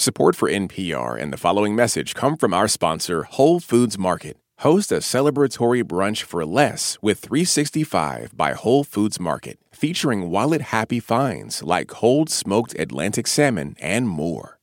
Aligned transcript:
Support 0.00 0.34
for 0.34 0.48
NPR 0.48 1.20
and 1.20 1.30
the 1.30 1.36
following 1.36 1.76
message 1.76 2.14
come 2.14 2.38
from 2.38 2.54
our 2.54 2.68
sponsor, 2.68 3.24
Whole 3.24 3.60
Foods 3.60 3.98
Market. 3.98 4.38
Host 4.60 4.90
a 4.90 5.00
celebratory 5.02 5.84
brunch 5.84 6.22
for 6.22 6.46
less 6.46 6.96
with 7.02 7.18
365 7.18 8.34
by 8.34 8.54
Whole 8.54 8.82
Foods 8.82 9.20
Market, 9.20 9.58
featuring 9.72 10.30
wallet 10.30 10.62
happy 10.62 11.00
finds 11.00 11.62
like 11.62 11.88
cold 11.88 12.30
smoked 12.30 12.74
Atlantic 12.78 13.26
salmon 13.26 13.76
and 13.78 14.08
more. 14.08 14.58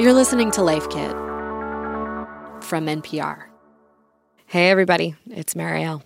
You're 0.00 0.14
listening 0.14 0.50
to 0.50 0.62
Life 0.62 0.88
Kit 0.90 1.12
from 2.64 2.86
NPR. 2.86 3.44
Hey, 4.46 4.70
everybody, 4.70 5.14
it's 5.30 5.54
Marielle. 5.54 6.02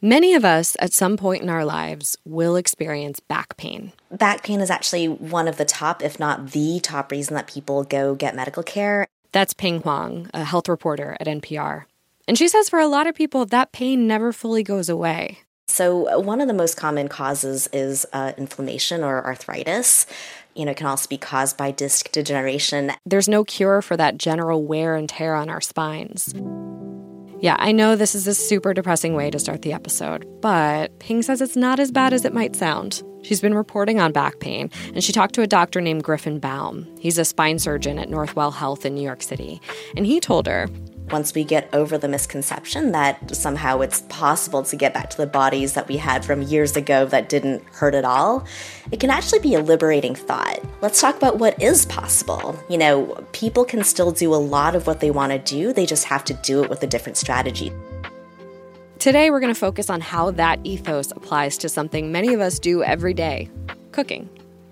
Many 0.00 0.34
of 0.34 0.44
us 0.44 0.76
at 0.80 0.92
some 0.92 1.16
point 1.16 1.42
in 1.42 1.48
our 1.48 1.64
lives 1.64 2.16
will 2.24 2.56
experience 2.56 3.20
back 3.20 3.56
pain. 3.56 3.92
Back 4.10 4.42
pain 4.42 4.60
is 4.60 4.70
actually 4.70 5.08
one 5.08 5.48
of 5.48 5.56
the 5.56 5.64
top, 5.64 6.02
if 6.02 6.20
not 6.20 6.50
the 6.52 6.80
top 6.80 7.10
reason 7.10 7.34
that 7.34 7.46
people 7.46 7.84
go 7.84 8.14
get 8.14 8.36
medical 8.36 8.62
care. 8.62 9.06
That's 9.32 9.54
Pien 9.54 9.80
Huang, 9.80 10.30
a 10.32 10.44
health 10.44 10.68
reporter 10.68 11.16
at 11.18 11.26
NPR. 11.26 11.84
And 12.28 12.38
she 12.38 12.48
says 12.48 12.68
for 12.68 12.78
a 12.78 12.86
lot 12.86 13.06
of 13.06 13.14
people, 13.14 13.46
that 13.46 13.72
pain 13.72 14.06
never 14.06 14.32
fully 14.32 14.62
goes 14.62 14.88
away. 14.88 15.40
So, 15.66 16.20
one 16.20 16.40
of 16.40 16.46
the 16.46 16.54
most 16.54 16.76
common 16.76 17.08
causes 17.08 17.68
is 17.72 18.06
uh, 18.12 18.32
inflammation 18.36 19.02
or 19.02 19.24
arthritis. 19.24 20.06
You 20.54 20.66
know, 20.66 20.70
it 20.72 20.76
can 20.76 20.86
also 20.86 21.08
be 21.08 21.18
caused 21.18 21.56
by 21.56 21.70
disc 21.70 22.12
degeneration. 22.12 22.92
There's 23.04 23.28
no 23.28 23.44
cure 23.44 23.82
for 23.82 23.96
that 23.96 24.18
general 24.18 24.62
wear 24.62 24.94
and 24.94 25.08
tear 25.08 25.34
on 25.34 25.48
our 25.48 25.60
spines. 25.60 26.32
Yeah, 27.44 27.56
I 27.58 27.72
know 27.72 27.94
this 27.94 28.14
is 28.14 28.26
a 28.26 28.32
super 28.32 28.72
depressing 28.72 29.12
way 29.12 29.30
to 29.30 29.38
start 29.38 29.60
the 29.60 29.74
episode, 29.74 30.24
but 30.40 30.98
Pien 30.98 31.22
says 31.22 31.42
it's 31.42 31.56
not 31.56 31.78
as 31.78 31.92
bad 31.92 32.14
as 32.14 32.24
it 32.24 32.32
might 32.32 32.56
sound. 32.56 33.02
She's 33.22 33.42
been 33.42 33.52
reporting 33.52 34.00
on 34.00 34.12
back 34.12 34.40
pain, 34.40 34.70
and 34.94 35.04
she 35.04 35.12
talked 35.12 35.34
to 35.34 35.42
a 35.42 35.46
doctor 35.46 35.82
named 35.82 36.04
Griffin 36.04 36.38
Baum. 36.38 36.86
He's 36.98 37.18
a 37.18 37.24
spine 37.26 37.58
surgeon 37.58 37.98
at 37.98 38.08
Northwell 38.08 38.54
Health 38.54 38.86
in 38.86 38.94
New 38.94 39.02
York 39.02 39.22
City, 39.22 39.60
and 39.94 40.06
he 40.06 40.20
told 40.20 40.46
her 40.46 40.68
once 41.10 41.34
we 41.34 41.44
get 41.44 41.68
over 41.72 41.98
the 41.98 42.08
misconception 42.08 42.92
that 42.92 43.34
somehow 43.34 43.80
it's 43.80 44.00
possible 44.02 44.62
to 44.62 44.76
get 44.76 44.94
back 44.94 45.10
to 45.10 45.16
the 45.16 45.26
bodies 45.26 45.74
that 45.74 45.86
we 45.86 45.96
had 45.96 46.24
from 46.24 46.42
years 46.42 46.76
ago 46.76 47.04
that 47.06 47.28
didn't 47.28 47.62
hurt 47.72 47.94
at 47.94 48.04
all, 48.04 48.46
it 48.90 49.00
can 49.00 49.10
actually 49.10 49.40
be 49.40 49.54
a 49.54 49.60
liberating 49.60 50.14
thought. 50.14 50.60
Let's 50.80 51.00
talk 51.00 51.16
about 51.16 51.38
what 51.38 51.60
is 51.62 51.86
possible. 51.86 52.58
You 52.68 52.78
know, 52.78 53.26
people 53.32 53.64
can 53.64 53.84
still 53.84 54.12
do 54.12 54.34
a 54.34 54.36
lot 54.36 54.74
of 54.74 54.86
what 54.86 55.00
they 55.00 55.10
want 55.10 55.32
to 55.32 55.38
do, 55.38 55.72
they 55.72 55.86
just 55.86 56.04
have 56.04 56.24
to 56.24 56.34
do 56.34 56.62
it 56.62 56.70
with 56.70 56.82
a 56.82 56.86
different 56.86 57.16
strategy. 57.16 57.72
Today, 58.98 59.30
we're 59.30 59.40
going 59.40 59.52
to 59.52 59.60
focus 59.60 59.90
on 59.90 60.00
how 60.00 60.30
that 60.30 60.60
ethos 60.64 61.10
applies 61.10 61.58
to 61.58 61.68
something 61.68 62.10
many 62.10 62.32
of 62.32 62.40
us 62.40 62.58
do 62.58 62.82
every 62.82 63.12
day 63.12 63.50
cooking. 63.92 64.28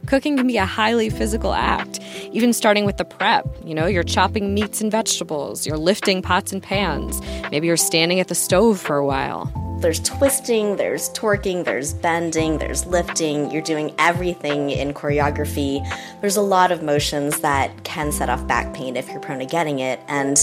Cooking 0.06 0.36
can 0.36 0.46
be 0.46 0.56
a 0.56 0.66
highly 0.66 1.10
physical 1.10 1.52
act, 1.52 2.00
even 2.32 2.52
starting 2.52 2.84
with 2.84 2.96
the 2.96 3.04
prep. 3.04 3.46
You 3.64 3.74
know, 3.74 3.86
you're 3.86 4.02
chopping 4.02 4.52
meats 4.52 4.80
and 4.80 4.90
vegetables, 4.90 5.66
you're 5.66 5.78
lifting 5.78 6.22
pots 6.22 6.52
and 6.52 6.62
pans, 6.62 7.20
maybe 7.50 7.66
you're 7.68 7.76
standing 7.76 8.18
at 8.20 8.28
the 8.28 8.34
stove 8.34 8.80
for 8.80 8.96
a 8.96 9.06
while. 9.06 9.50
There's 9.82 9.98
twisting, 9.98 10.76
there's 10.76 11.10
torquing, 11.10 11.64
there's 11.64 11.92
bending, 11.92 12.58
there's 12.58 12.86
lifting. 12.86 13.50
You're 13.50 13.62
doing 13.62 13.92
everything 13.98 14.70
in 14.70 14.94
choreography. 14.94 15.84
There's 16.20 16.36
a 16.36 16.40
lot 16.40 16.70
of 16.70 16.84
motions 16.84 17.40
that 17.40 17.82
can 17.82 18.12
set 18.12 18.30
off 18.30 18.46
back 18.46 18.72
pain 18.74 18.94
if 18.94 19.08
you're 19.08 19.18
prone 19.18 19.40
to 19.40 19.44
getting 19.44 19.80
it. 19.80 19.98
And 20.06 20.34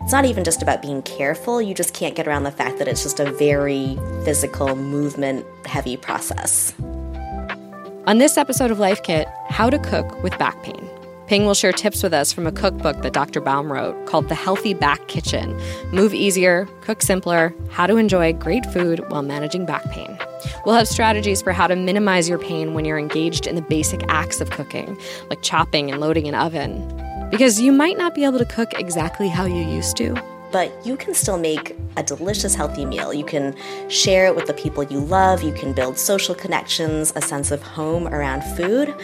it's 0.00 0.12
not 0.12 0.24
even 0.24 0.42
just 0.42 0.62
about 0.62 0.82
being 0.82 1.02
careful, 1.02 1.62
you 1.62 1.74
just 1.74 1.94
can't 1.94 2.16
get 2.16 2.26
around 2.26 2.42
the 2.42 2.50
fact 2.50 2.78
that 2.78 2.88
it's 2.88 3.04
just 3.04 3.20
a 3.20 3.30
very 3.30 3.96
physical, 4.24 4.74
movement 4.74 5.46
heavy 5.64 5.96
process. 5.96 6.74
On 8.08 8.16
this 8.16 8.38
episode 8.38 8.70
of 8.70 8.78
Life 8.78 9.02
Kit, 9.02 9.28
how 9.50 9.68
to 9.68 9.78
cook 9.78 10.22
with 10.22 10.38
back 10.38 10.62
pain. 10.62 10.88
Pien 11.26 11.44
will 11.44 11.52
share 11.52 11.72
tips 11.72 12.02
with 12.02 12.14
us 12.14 12.32
from 12.32 12.46
a 12.46 12.52
cookbook 12.52 13.02
that 13.02 13.12
Dr. 13.12 13.38
Baum 13.38 13.70
wrote 13.70 14.06
called 14.06 14.30
The 14.30 14.34
Healthy 14.34 14.72
Back 14.72 15.08
Kitchen 15.08 15.54
Move 15.92 16.14
Easier, 16.14 16.66
Cook 16.80 17.02
Simpler, 17.02 17.54
How 17.70 17.86
to 17.86 17.98
Enjoy 17.98 18.32
Great 18.32 18.64
Food 18.64 19.00
While 19.10 19.20
Managing 19.20 19.66
Back 19.66 19.84
Pain. 19.90 20.18
We'll 20.64 20.74
have 20.74 20.88
strategies 20.88 21.42
for 21.42 21.52
how 21.52 21.66
to 21.66 21.76
minimize 21.76 22.30
your 22.30 22.38
pain 22.38 22.72
when 22.72 22.86
you're 22.86 22.98
engaged 22.98 23.46
in 23.46 23.56
the 23.56 23.60
basic 23.60 24.02
acts 24.08 24.40
of 24.40 24.48
cooking, 24.48 24.96
like 25.28 25.42
chopping 25.42 25.90
and 25.90 26.00
loading 26.00 26.26
an 26.28 26.34
oven. 26.34 26.88
Because 27.30 27.60
you 27.60 27.72
might 27.72 27.98
not 27.98 28.14
be 28.14 28.24
able 28.24 28.38
to 28.38 28.46
cook 28.46 28.72
exactly 28.80 29.28
how 29.28 29.44
you 29.44 29.62
used 29.62 29.98
to 29.98 30.14
but 30.50 30.72
you 30.86 30.96
can 30.96 31.14
still 31.14 31.38
make 31.38 31.76
a 31.96 32.02
delicious, 32.02 32.54
healthy 32.54 32.84
meal. 32.84 33.12
You 33.12 33.24
can 33.24 33.54
share 33.88 34.26
it 34.26 34.36
with 34.36 34.46
the 34.46 34.54
people 34.54 34.84
you 34.84 35.00
love, 35.00 35.42
you 35.42 35.52
can 35.52 35.72
build 35.72 35.98
social 35.98 36.34
connections, 36.34 37.12
a 37.16 37.22
sense 37.22 37.50
of 37.50 37.62
home 37.62 38.08
around 38.08 38.42
food. 38.56 38.94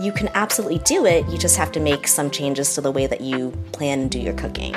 You 0.00 0.12
can 0.12 0.28
absolutely 0.34 0.78
do 0.80 1.06
it, 1.06 1.28
you 1.28 1.38
just 1.38 1.56
have 1.56 1.72
to 1.72 1.80
make 1.80 2.08
some 2.08 2.30
changes 2.30 2.74
to 2.74 2.80
the 2.80 2.90
way 2.90 3.06
that 3.06 3.20
you 3.20 3.50
plan 3.72 4.00
and 4.00 4.10
do 4.10 4.18
your 4.18 4.34
cooking. 4.34 4.74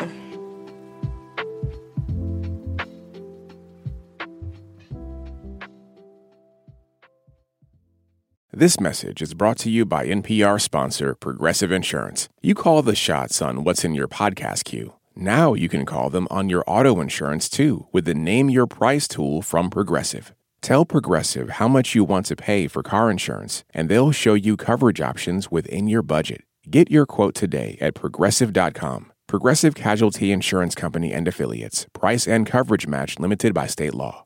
This 8.58 8.80
message 8.80 9.22
is 9.22 9.36
brought 9.36 9.60
to 9.60 9.70
you 9.70 9.86
by 9.86 10.08
NPR 10.08 10.60
sponsor 10.60 11.14
Progressive 11.14 11.72
Insurance. 11.72 12.28
You 12.42 12.56
call 12.56 12.82
the 12.82 12.96
shots 12.96 13.40
on 13.40 13.64
what's 13.64 13.86
in 13.86 13.94
your 13.94 14.08
podcast 14.08 14.64
queue. 14.64 14.97
Now 15.20 15.56
you 15.56 15.68
can 15.68 15.84
call 15.84 16.12
them 16.12 16.28
on 16.30 16.48
your 16.48 16.64
auto 16.68 17.02
insurance 17.02 17.50
too 17.50 17.88
with 17.92 18.06
the 18.06 18.14
Name 18.14 18.52
Your 18.52 18.68
Price 18.68 19.08
tool 19.08 19.42
from 19.42 19.72
Progressive. 19.72 20.36
Tell 20.62 20.86
Progressive 20.86 21.50
how 21.58 21.68
much 21.68 21.96
you 21.96 22.04
want 22.04 22.28
to 22.28 22.36
pay 22.36 22.68
for 22.68 22.84
car 22.84 23.10
insurance, 23.10 23.64
and 23.74 23.90
they'll 23.90 24.12
show 24.12 24.36
you 24.36 24.56
coverage 24.56 25.02
options 25.02 25.50
within 25.50 25.88
your 25.88 26.04
budget. 26.04 26.44
Get 26.70 26.92
your 26.92 27.08
quote 27.08 27.34
today 27.34 27.80
at 27.82 27.96
progressive.com. 27.96 29.12
Progressive 29.26 29.74
Casualty 29.74 30.32
Insurance 30.32 30.76
Company 30.76 31.12
and 31.12 31.28
Affiliates. 31.28 31.88
Price 31.94 32.28
and 32.28 32.46
coverage 32.46 32.86
match 32.86 33.18
limited 33.18 33.56
by 33.56 33.66
state 33.66 33.96
law. 33.96 34.26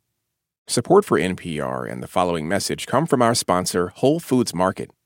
Support 0.67 1.05
for 1.05 1.17
NPR 1.17 1.89
and 1.89 2.03
the 2.03 2.07
following 2.07 2.49
message 2.49 2.85
come 2.85 3.05
from 3.05 3.21
our 3.21 3.33
sponsor, 3.33 3.93
Whole 3.95 4.19
Foods 4.19 4.53
Market. 4.53 4.91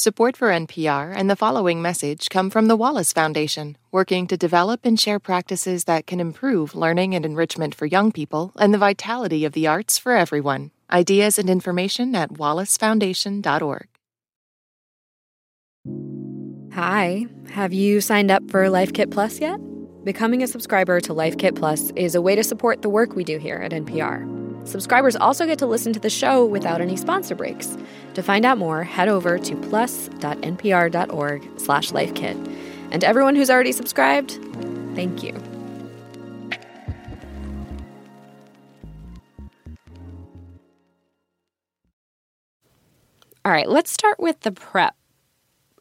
Support 0.00 0.36
for 0.36 0.50
NPR 0.50 1.12
and 1.12 1.28
the 1.28 1.34
following 1.34 1.82
message 1.82 2.28
come 2.30 2.50
from 2.50 2.68
the 2.68 2.76
Wallace 2.76 3.12
Foundation, 3.12 3.76
working 3.90 4.28
to 4.28 4.36
develop 4.36 4.82
and 4.84 4.96
share 5.00 5.18
practices 5.18 5.86
that 5.86 6.06
can 6.06 6.20
improve 6.20 6.76
learning 6.76 7.16
and 7.16 7.26
enrichment 7.26 7.74
for 7.74 7.84
young 7.84 8.12
people 8.12 8.52
and 8.60 8.72
the 8.72 8.78
vitality 8.78 9.44
of 9.44 9.54
the 9.54 9.66
arts 9.66 9.98
for 9.98 10.12
everyone. 10.12 10.70
Ideas 10.88 11.36
and 11.36 11.50
information 11.50 12.14
at 12.14 12.34
wallacefoundation.org. 12.34 13.88
Hi, 16.74 17.26
have 17.50 17.72
you 17.72 18.00
signed 18.00 18.30
up 18.30 18.48
for 18.52 18.70
Life 18.70 18.92
Kit 18.92 19.10
Plus 19.10 19.40
yet? 19.40 19.58
Becoming 20.04 20.44
a 20.44 20.46
subscriber 20.46 21.00
to 21.00 21.12
Life 21.12 21.38
Kit 21.38 21.56
Plus 21.56 21.90
is 21.96 22.14
a 22.14 22.22
way 22.22 22.36
to 22.36 22.44
support 22.44 22.82
the 22.82 22.88
work 22.88 23.16
we 23.16 23.24
do 23.24 23.36
here 23.38 23.56
at 23.56 23.72
NPR. 23.72 24.47
Subscribers 24.64 25.16
also 25.16 25.46
get 25.46 25.58
to 25.58 25.66
listen 25.66 25.92
to 25.92 26.00
the 26.00 26.10
show 26.10 26.44
without 26.44 26.80
any 26.80 26.96
sponsor 26.96 27.34
breaks. 27.34 27.76
To 28.14 28.22
find 28.22 28.44
out 28.44 28.58
more, 28.58 28.84
head 28.84 29.08
over 29.08 29.38
to 29.38 29.56
plus.npr.org 29.56 31.48
slash 31.58 31.90
lifekit. 31.90 32.56
And 32.90 33.00
to 33.00 33.06
everyone 33.06 33.36
who's 33.36 33.50
already 33.50 33.72
subscribed, 33.72 34.38
thank 34.94 35.22
you. 35.22 35.40
All 43.44 43.52
right, 43.52 43.68
let's 43.68 43.90
start 43.90 44.20
with 44.20 44.40
the 44.40 44.52
prep. 44.52 44.94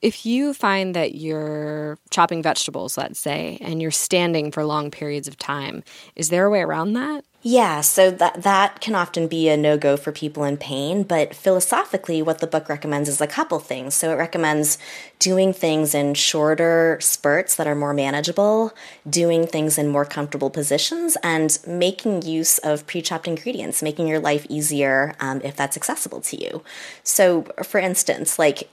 If 0.02 0.26
you 0.26 0.54
find 0.54 0.96
that 0.96 1.16
you're 1.16 1.98
chopping 2.12 2.42
vegetables, 2.42 2.98
let's 2.98 3.20
say, 3.20 3.58
and 3.60 3.82
you're 3.82 3.92
standing 3.92 4.52
for 4.52 4.64
long 4.64 4.90
periods 4.90 5.28
of 5.28 5.38
time, 5.38 5.84
is 6.16 6.30
there 6.30 6.46
a 6.46 6.50
way 6.50 6.62
around 6.62 6.94
that? 6.94 7.26
Yeah, 7.50 7.80
so 7.80 8.12
that 8.12 8.44
that 8.44 8.82
can 8.82 8.94
often 8.94 9.30
be 9.30 9.48
a 9.48 9.56
no-go 9.56 9.96
for 9.96 10.12
people 10.12 10.44
in 10.44 10.58
pain, 10.58 11.04
but 11.04 11.34
philosophically 11.34 12.22
what 12.22 12.40
the 12.40 12.46
book 12.46 12.68
recommends 12.68 13.08
is 13.08 13.22
a 13.22 13.26
couple 13.26 13.60
things. 13.60 13.94
So 13.94 14.12
it 14.12 14.16
recommends 14.16 14.78
doing 15.20 15.54
things 15.54 15.96
in 15.96 16.14
shorter 16.16 16.98
spurts 17.00 17.56
that 17.56 17.66
are 17.66 17.74
more 17.74 17.94
manageable, 17.94 18.74
doing 19.10 19.48
things 19.48 19.78
in 19.78 19.88
more 19.88 20.04
comfortable 20.04 20.50
positions, 20.50 21.16
and 21.24 21.58
making 21.66 22.24
use 22.24 22.58
of 22.58 22.86
pre-chopped 22.86 23.30
ingredients, 23.30 23.82
making 23.82 24.10
your 24.10 24.20
life 24.20 24.46
easier 24.50 25.16
um, 25.22 25.40
if 25.42 25.56
that's 25.56 25.78
accessible 25.78 26.20
to 26.20 26.44
you. 26.44 26.64
So 27.04 27.44
for 27.64 27.80
instance, 27.80 28.38
like 28.38 28.70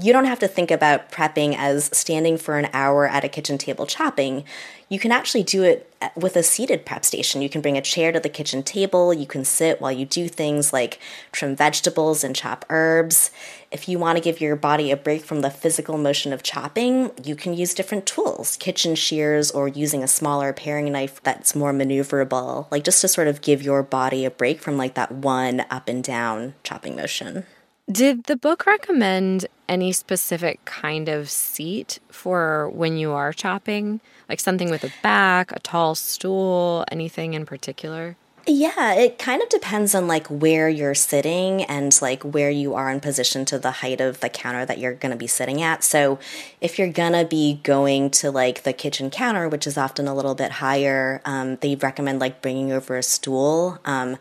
you 0.00 0.12
don't 0.12 0.26
have 0.26 0.38
to 0.40 0.48
think 0.48 0.70
about 0.70 1.10
prepping 1.10 1.54
as 1.56 1.90
standing 1.96 2.36
for 2.36 2.58
an 2.58 2.68
hour 2.72 3.06
at 3.06 3.24
a 3.24 3.28
kitchen 3.28 3.56
table 3.56 3.86
chopping. 3.86 4.44
You 4.88 4.98
can 4.98 5.10
actually 5.10 5.42
do 5.42 5.64
it 5.64 5.90
uh, 6.00 6.10
with 6.14 6.36
a 6.36 6.42
seated 6.42 6.84
prep 6.84 7.04
station. 7.04 7.42
You 7.42 7.48
can 7.48 7.60
bring 7.60 7.76
a 7.76 7.82
chair 7.82 8.12
to 8.12 8.20
the 8.20 8.28
kitchen 8.28 8.62
table. 8.62 9.12
You 9.12 9.26
can 9.26 9.44
sit 9.44 9.80
while 9.80 9.90
you 9.90 10.04
do 10.04 10.28
things 10.28 10.72
like 10.72 11.00
trim 11.32 11.56
vegetables 11.56 12.22
and 12.22 12.36
chop 12.36 12.64
herbs. 12.68 13.30
If 13.72 13.88
you 13.88 13.98
want 13.98 14.16
to 14.16 14.22
give 14.22 14.40
your 14.40 14.54
body 14.54 14.90
a 14.90 14.96
break 14.96 15.24
from 15.24 15.40
the 15.40 15.50
physical 15.50 15.98
motion 15.98 16.32
of 16.32 16.42
chopping, 16.42 17.10
you 17.24 17.34
can 17.34 17.54
use 17.54 17.74
different 17.74 18.06
tools, 18.06 18.56
kitchen 18.58 18.94
shears, 18.94 19.50
or 19.50 19.66
using 19.66 20.04
a 20.04 20.08
smaller 20.08 20.52
paring 20.52 20.92
knife 20.92 21.22
that's 21.22 21.56
more 21.56 21.72
maneuverable, 21.72 22.70
like 22.70 22.84
just 22.84 23.00
to 23.00 23.08
sort 23.08 23.28
of 23.28 23.40
give 23.40 23.62
your 23.62 23.82
body 23.82 24.24
a 24.24 24.30
break 24.30 24.60
from 24.60 24.76
like 24.76 24.94
that 24.94 25.10
one 25.10 25.64
up 25.70 25.88
and 25.88 26.04
down 26.04 26.54
chopping 26.62 26.94
motion. 26.94 27.44
Did 27.90 28.24
the 28.24 28.36
book 28.36 28.66
recommend 28.66 29.46
any 29.68 29.92
specific 29.92 30.64
kind 30.64 31.08
of 31.08 31.30
seat 31.30 32.00
for 32.08 32.68
when 32.70 32.96
you 32.96 33.12
are 33.12 33.32
chopping? 33.32 34.00
Like 34.28 34.40
something 34.40 34.70
with 34.70 34.82
a 34.82 34.92
back, 35.04 35.52
a 35.52 35.60
tall 35.60 35.94
stool, 35.94 36.84
anything 36.90 37.34
in 37.34 37.46
particular? 37.46 38.16
Yeah, 38.48 38.94
it 38.94 39.18
kind 39.18 39.42
of 39.42 39.48
depends 39.48 39.94
on 39.94 40.06
like 40.06 40.26
where 40.28 40.68
you're 40.68 40.94
sitting 40.94 41.64
and 41.64 41.96
like 42.00 42.22
where 42.22 42.50
you 42.50 42.74
are 42.74 42.90
in 42.90 43.00
position 43.00 43.44
to 43.46 43.58
the 43.58 43.72
height 43.72 44.00
of 44.00 44.20
the 44.20 44.28
counter 44.28 44.64
that 44.64 44.78
you're 44.78 44.94
going 44.94 45.10
to 45.10 45.18
be 45.18 45.26
sitting 45.26 45.62
at. 45.62 45.82
So, 45.82 46.20
if 46.60 46.78
you're 46.78 46.92
going 46.92 47.12
to 47.12 47.24
be 47.24 47.60
going 47.64 48.10
to 48.10 48.30
like 48.30 48.62
the 48.62 48.72
kitchen 48.72 49.10
counter, 49.10 49.48
which 49.48 49.66
is 49.66 49.76
often 49.76 50.06
a 50.06 50.14
little 50.14 50.36
bit 50.36 50.52
higher, 50.52 51.20
um, 51.24 51.56
they 51.56 51.74
recommend 51.74 52.20
like 52.20 52.40
bringing 52.40 52.70
over 52.70 52.96
a 52.96 53.02
stool. 53.02 53.80
Um, 53.84 54.16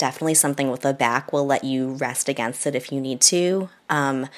definitely 0.00 0.34
something 0.34 0.70
with 0.70 0.84
a 0.84 0.94
back 0.94 1.32
will 1.32 1.46
let 1.46 1.62
you 1.62 1.92
rest 1.92 2.28
against 2.28 2.66
it 2.66 2.74
if 2.74 2.90
you 2.90 3.00
need 3.00 3.20
to. 3.20 3.68
Um, 3.88 4.28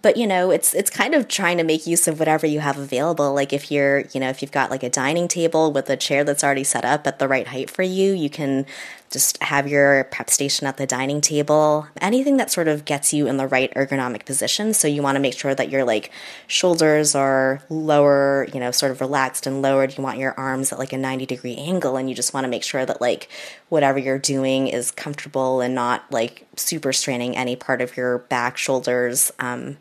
but 0.00 0.16
you 0.16 0.26
know 0.26 0.50
it's 0.50 0.72
it's 0.72 0.88
kind 0.88 1.14
of 1.14 1.28
trying 1.28 1.58
to 1.58 1.64
make 1.64 1.86
use 1.86 2.08
of 2.08 2.18
whatever 2.18 2.46
you 2.46 2.60
have 2.60 2.78
available 2.78 3.34
like 3.34 3.52
if 3.52 3.70
you're 3.70 4.00
you 4.12 4.20
know 4.20 4.30
if 4.30 4.40
you've 4.40 4.50
got 4.50 4.70
like 4.70 4.82
a 4.82 4.88
dining 4.88 5.28
table 5.28 5.70
with 5.70 5.90
a 5.90 5.96
chair 5.98 6.24
that's 6.24 6.42
already 6.42 6.64
set 6.64 6.82
up 6.84 7.06
at 7.06 7.18
the 7.18 7.28
right 7.28 7.48
height 7.48 7.68
for 7.68 7.82
you 7.82 8.12
you 8.14 8.30
can 8.30 8.64
just 9.12 9.40
have 9.42 9.68
your 9.68 10.04
prep 10.04 10.30
station 10.30 10.66
at 10.66 10.78
the 10.78 10.86
dining 10.86 11.20
table 11.20 11.86
anything 12.00 12.38
that 12.38 12.50
sort 12.50 12.66
of 12.66 12.84
gets 12.84 13.12
you 13.12 13.26
in 13.26 13.36
the 13.36 13.46
right 13.46 13.72
ergonomic 13.74 14.24
position. 14.24 14.72
So 14.74 14.88
you 14.88 15.02
want 15.02 15.16
to 15.16 15.20
make 15.20 15.34
sure 15.34 15.54
that 15.54 15.70
your 15.70 15.84
like 15.84 16.10
shoulders 16.46 17.14
are 17.14 17.62
lower 17.68 18.48
you 18.52 18.58
know 18.58 18.70
sort 18.70 18.90
of 18.90 19.00
relaxed 19.00 19.46
and 19.46 19.62
lowered. 19.62 19.96
You 19.96 20.02
want 20.02 20.18
your 20.18 20.34
arms 20.38 20.72
at 20.72 20.78
like 20.78 20.92
a 20.92 20.98
90 20.98 21.26
degree 21.26 21.56
angle 21.56 21.96
and 21.96 22.08
you 22.08 22.14
just 22.14 22.34
want 22.34 22.44
to 22.44 22.48
make 22.48 22.64
sure 22.64 22.84
that 22.86 23.00
like 23.00 23.28
whatever 23.68 23.98
you're 23.98 24.18
doing 24.18 24.68
is 24.68 24.90
comfortable 24.90 25.60
and 25.60 25.74
not 25.74 26.04
like 26.10 26.46
super 26.56 26.92
straining 26.92 27.36
any 27.36 27.54
part 27.54 27.80
of 27.80 27.96
your 27.96 28.18
back 28.18 28.56
shoulders 28.56 29.30
um, 29.38 29.76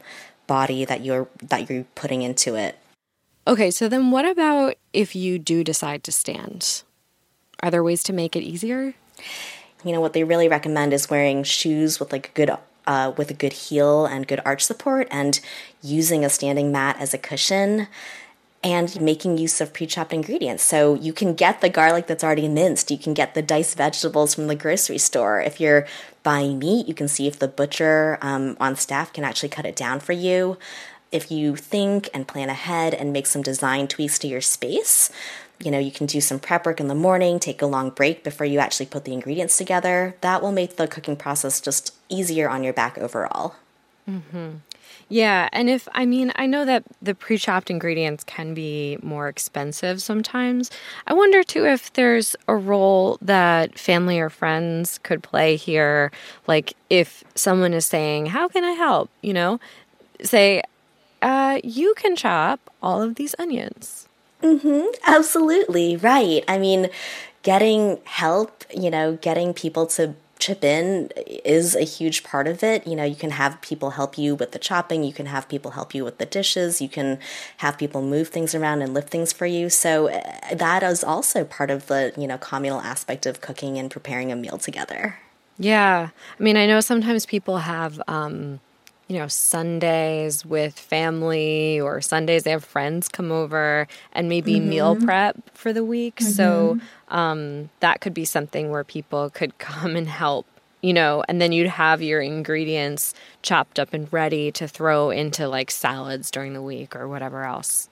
body 0.48 0.86
that 0.86 1.04
you're 1.04 1.28
that 1.42 1.70
you're 1.70 1.86
putting 1.96 2.22
into 2.22 2.56
it. 2.56 2.78
Okay 3.48 3.72
so 3.72 3.88
then 3.88 4.12
what 4.12 4.26
about 4.26 4.76
if 4.94 5.16
you 5.16 5.40
do 5.40 5.64
decide 5.64 6.04
to 6.04 6.12
stand? 6.12 6.84
Are 7.64 7.72
there 7.72 7.84
ways 7.84 8.04
to 8.04 8.14
make 8.14 8.36
it 8.36 8.42
easier 8.42 8.96
you 9.84 9.92
know 9.92 10.02
what 10.02 10.14
they 10.14 10.24
really 10.24 10.48
recommend 10.48 10.94
is 10.94 11.10
wearing 11.10 11.44
shoes 11.44 12.00
with 12.00 12.12
like 12.12 12.30
a 12.30 12.32
good 12.32 12.52
uh, 12.88 13.14
with 13.18 13.30
a 13.32 13.36
good 13.36 13.54
heel 13.54 14.06
and 14.06 14.28
good 14.28 14.42
arch 14.46 14.64
support, 14.64 15.08
and 15.12 15.40
using 15.82 16.26
a 16.26 16.30
standing 16.30 16.72
mat 16.72 16.98
as 17.00 17.14
a 17.14 17.18
cushion, 17.18 17.88
and 18.64 19.00
making 19.02 19.38
use 19.38 19.62
of 19.62 19.74
pre-chopped 19.74 20.14
ingredients. 20.14 20.64
So 20.64 20.94
you 20.96 21.14
can 21.14 21.34
get 21.34 21.62
the 21.62 21.70
garlic 21.70 22.08
that's 22.08 22.24
already 22.24 22.48
minced. 22.48 22.92
You 22.92 22.98
can 22.98 23.14
get 23.14 23.34
the 23.34 23.42
diced 23.42 23.78
vegetables 23.78 24.36
from 24.36 24.48
the 24.48 24.56
grocery 24.56 25.00
store. 25.00 25.42
If 25.42 25.60
you're 25.60 25.88
buying 26.24 26.60
meat, 26.60 26.88
you 26.88 26.94
can 26.94 27.08
see 27.08 27.28
if 27.28 27.40
the 27.40 27.48
butcher 27.48 28.20
um, 28.22 28.56
on 28.60 28.76
staff 28.76 29.12
can 29.14 29.24
actually 29.24 29.50
cut 29.50 29.66
it 29.66 29.76
down 29.76 30.00
for 30.00 30.14
you. 30.14 30.58
If 31.12 31.32
you 31.32 31.56
think 31.56 32.10
and 32.14 32.28
plan 32.28 32.50
ahead 32.50 32.94
and 32.94 33.12
make 33.12 33.28
some 33.28 33.42
design 33.42 33.88
tweaks 33.88 34.18
to 34.20 34.28
your 34.28 34.42
space, 34.42 35.12
you 35.64 35.72
know, 35.72 35.80
you 35.80 35.92
can 35.92 36.08
do 36.08 36.22
some 36.22 36.40
prep 36.40 36.66
work 36.66 36.80
in 36.80 36.88
the 36.88 36.96
morning, 36.96 37.40
take 37.40 37.62
a 37.62 37.66
long 37.66 37.90
break 37.90 38.24
before 38.24 38.46
you 38.46 38.60
actually 38.60 38.86
put 38.86 39.06
the 39.06 39.14
ingredients 39.14 39.58
together. 39.58 40.16
That 40.22 40.42
will 40.42 40.52
make 40.52 40.76
the 40.76 40.88
cooking 40.88 41.16
process 41.16 41.62
just 41.62 41.96
easier 42.10 42.50
on 42.50 42.64
your 42.64 42.74
back 42.74 42.98
overall. 42.98 43.56
Mm-hmm. 44.10 44.58
Yeah, 45.10 45.50
and 45.52 45.70
if 45.70 45.90
I 45.92 46.06
mean, 46.06 46.32
I 46.36 46.46
know 46.46 46.64
that 46.64 46.84
the 47.02 47.14
pre 47.14 47.38
chopped 47.38 47.70
ingredients 47.70 48.24
can 48.24 48.54
be 48.54 48.98
more 49.02 49.28
expensive 49.28 50.02
sometimes. 50.02 50.72
I 51.06 51.14
wonder 51.14 51.44
too 51.44 51.66
if 51.66 51.92
there's 51.94 52.36
a 52.48 52.56
role 52.56 53.18
that 53.22 53.78
family 53.78 54.20
or 54.20 54.30
friends 54.30 55.00
could 55.04 55.22
play 55.22 55.58
here. 55.58 56.12
Like 56.48 56.76
if 56.90 57.26
someone 57.36 57.74
is 57.74 57.86
saying, 57.86 58.28
How 58.28 58.48
can 58.48 58.64
I 58.64 58.72
help? 58.72 59.10
You 59.22 59.34
know, 59.34 59.60
say, 60.24 60.64
uh, 61.22 61.60
You 61.62 61.94
can 61.98 62.16
chop 62.16 62.62
all 62.82 63.02
of 63.02 63.16
these 63.16 63.36
onions 63.38 64.08
Mm-hmm. 64.42 64.88
Absolutely. 65.06 65.98
Right. 65.98 66.44
I 66.48 66.58
mean, 66.58 66.90
getting 67.44 68.00
help, 68.06 68.64
you 68.76 68.90
know, 68.90 69.18
getting 69.22 69.54
people 69.54 69.86
to 69.88 70.16
chip 70.40 70.64
in 70.64 71.12
is 71.16 71.76
a 71.76 71.84
huge 71.84 72.24
part 72.24 72.48
of 72.48 72.64
it. 72.64 72.86
You 72.88 72.96
know, 72.96 73.04
you 73.04 73.16
can 73.16 73.30
have 73.32 73.62
people 73.62 73.92
help 73.92 74.18
you 74.18 74.34
with 74.36 74.52
the 74.52 74.60
chopping, 74.60 75.04
you 75.04 75.14
can 75.14 75.28
have 75.28 75.48
people 75.48 75.72
help 75.72 75.94
you 75.94 76.04
with 76.04 76.18
the 76.18 76.26
dishes, 76.26 76.82
you 76.82 76.90
can 76.90 77.20
have 77.58 77.78
people 77.78 78.02
move 78.02 78.30
things 78.30 78.56
around 78.56 78.82
and 78.82 78.94
lift 78.94 79.10
things 79.10 79.32
for 79.32 79.46
you. 79.46 79.70
So 79.70 80.10
uh, 80.10 80.56
that 80.56 80.82
is 80.82 81.04
also 81.04 81.46
part 81.46 81.70
of 81.70 81.88
the, 81.88 82.12
you 82.18 82.28
know, 82.28 82.40
communal 82.40 82.82
aspect 82.82 83.26
of 83.28 83.40
cooking 83.40 83.78
and 83.78 83.90
preparing 83.92 84.32
a 84.32 84.36
meal 84.36 84.58
together. 84.58 85.20
Yeah. 85.60 86.10
I 86.40 86.44
mean, 86.44 86.58
I 86.58 86.66
know 86.66 86.80
sometimes 86.82 87.26
people 87.28 87.60
have 87.60 88.02
um 88.08 88.60
you 89.12 89.20
know, 89.20 89.28
Sundays 89.28 90.46
with 90.46 90.80
family 90.80 91.78
or 91.82 92.00
Sundays 92.00 92.44
they 92.44 92.52
have 92.52 92.64
friends 92.64 93.10
come 93.10 93.30
over 93.30 93.86
and 94.14 94.30
maybe 94.30 94.54
mm-hmm. 94.54 94.70
meal 94.70 94.96
prep 94.96 95.36
for 95.54 95.74
the 95.74 95.84
week. 95.84 96.16
Mm-hmm. 96.16 96.32
So 96.32 96.80
um, 97.10 97.70
that 97.82 98.00
could 98.00 98.14
be 98.14 98.24
something 98.24 98.70
where 98.70 98.86
people 98.86 99.30
could 99.30 99.58
come 99.58 99.98
and 99.98 100.08
help, 100.08 100.48
you 100.80 100.94
know, 100.94 101.26
and 101.28 101.42
then 101.42 101.52
you'd 101.52 101.68
have 101.68 102.02
your 102.02 102.22
ingredients 102.22 103.14
chopped 103.42 103.80
up 103.80 103.94
and 103.94 104.08
ready 104.14 104.50
to 104.54 104.66
throw 104.66 105.10
into 105.10 105.46
like 105.50 105.72
salads 105.72 106.32
during 106.32 106.54
the 106.54 106.62
week 106.62 106.96
or 106.96 107.06
whatever 107.10 107.44
else. 107.44 107.90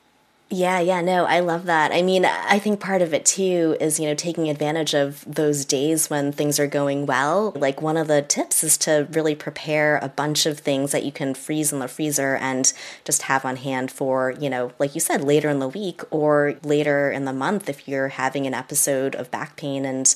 Yeah, 0.52 0.80
yeah, 0.80 1.02
no, 1.02 1.26
I 1.26 1.42
love 1.42 1.66
that. 1.66 1.92
I 1.92 2.02
mean, 2.02 2.26
I 2.26 2.58
think 2.58 2.80
part 2.80 3.04
of 3.04 3.14
it 3.14 3.24
too 3.24 3.78
is, 3.80 4.00
you 4.00 4.08
know, 4.08 4.16
taking 4.16 4.50
advantage 4.50 4.96
of 4.96 5.24
those 5.28 5.64
days 5.64 6.10
when 6.10 6.32
things 6.32 6.60
are 6.60 6.66
going 6.66 7.06
well. 7.06 7.52
Like, 7.56 7.84
one 7.84 7.98
of 7.98 8.08
the 8.08 8.24
tips 8.24 8.64
is 8.64 8.76
to 8.80 9.08
really 9.12 9.36
prepare 9.36 10.00
a 10.02 10.10
bunch 10.10 10.48
of 10.48 10.60
things 10.60 10.92
that 10.92 11.04
you 11.06 11.12
can 11.12 11.36
freeze 11.36 11.72
in 11.72 11.78
the 11.78 11.88
freezer 11.88 12.36
and 12.36 12.74
just 13.06 13.24
have 13.24 13.46
on 13.46 13.58
hand 13.58 13.92
for, 13.92 14.34
you 14.40 14.50
know, 14.50 14.72
like 14.80 14.96
you 14.96 15.02
said, 15.02 15.24
later 15.24 15.50
in 15.50 15.60
the 15.60 15.68
week 15.68 16.02
or 16.10 16.56
later 16.64 17.12
in 17.12 17.26
the 17.26 17.34
month 17.34 17.70
if 17.70 17.88
you're 17.88 18.10
having 18.10 18.48
an 18.48 18.56
episode 18.56 19.14
of 19.16 19.30
back 19.30 19.56
pain 19.56 19.86
and 19.86 20.16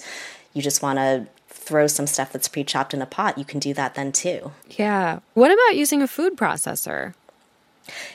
you 0.53 0.63
just 0.63 0.81
want 0.81 0.97
to 0.97 1.27
throw 1.47 1.85
some 1.85 2.07
stuff 2.07 2.31
that's 2.31 2.47
pre 2.47 2.63
chopped 2.63 2.93
in 2.93 3.03
a 3.03 3.05
pot, 3.05 3.37
you 3.37 3.45
can 3.45 3.59
do 3.59 3.73
that 3.75 3.93
then 3.93 4.11
too. 4.11 4.51
Yeah. 4.71 5.19
What 5.35 5.51
about 5.51 5.77
using 5.77 6.01
a 6.01 6.07
food 6.07 6.35
processor? 6.35 7.13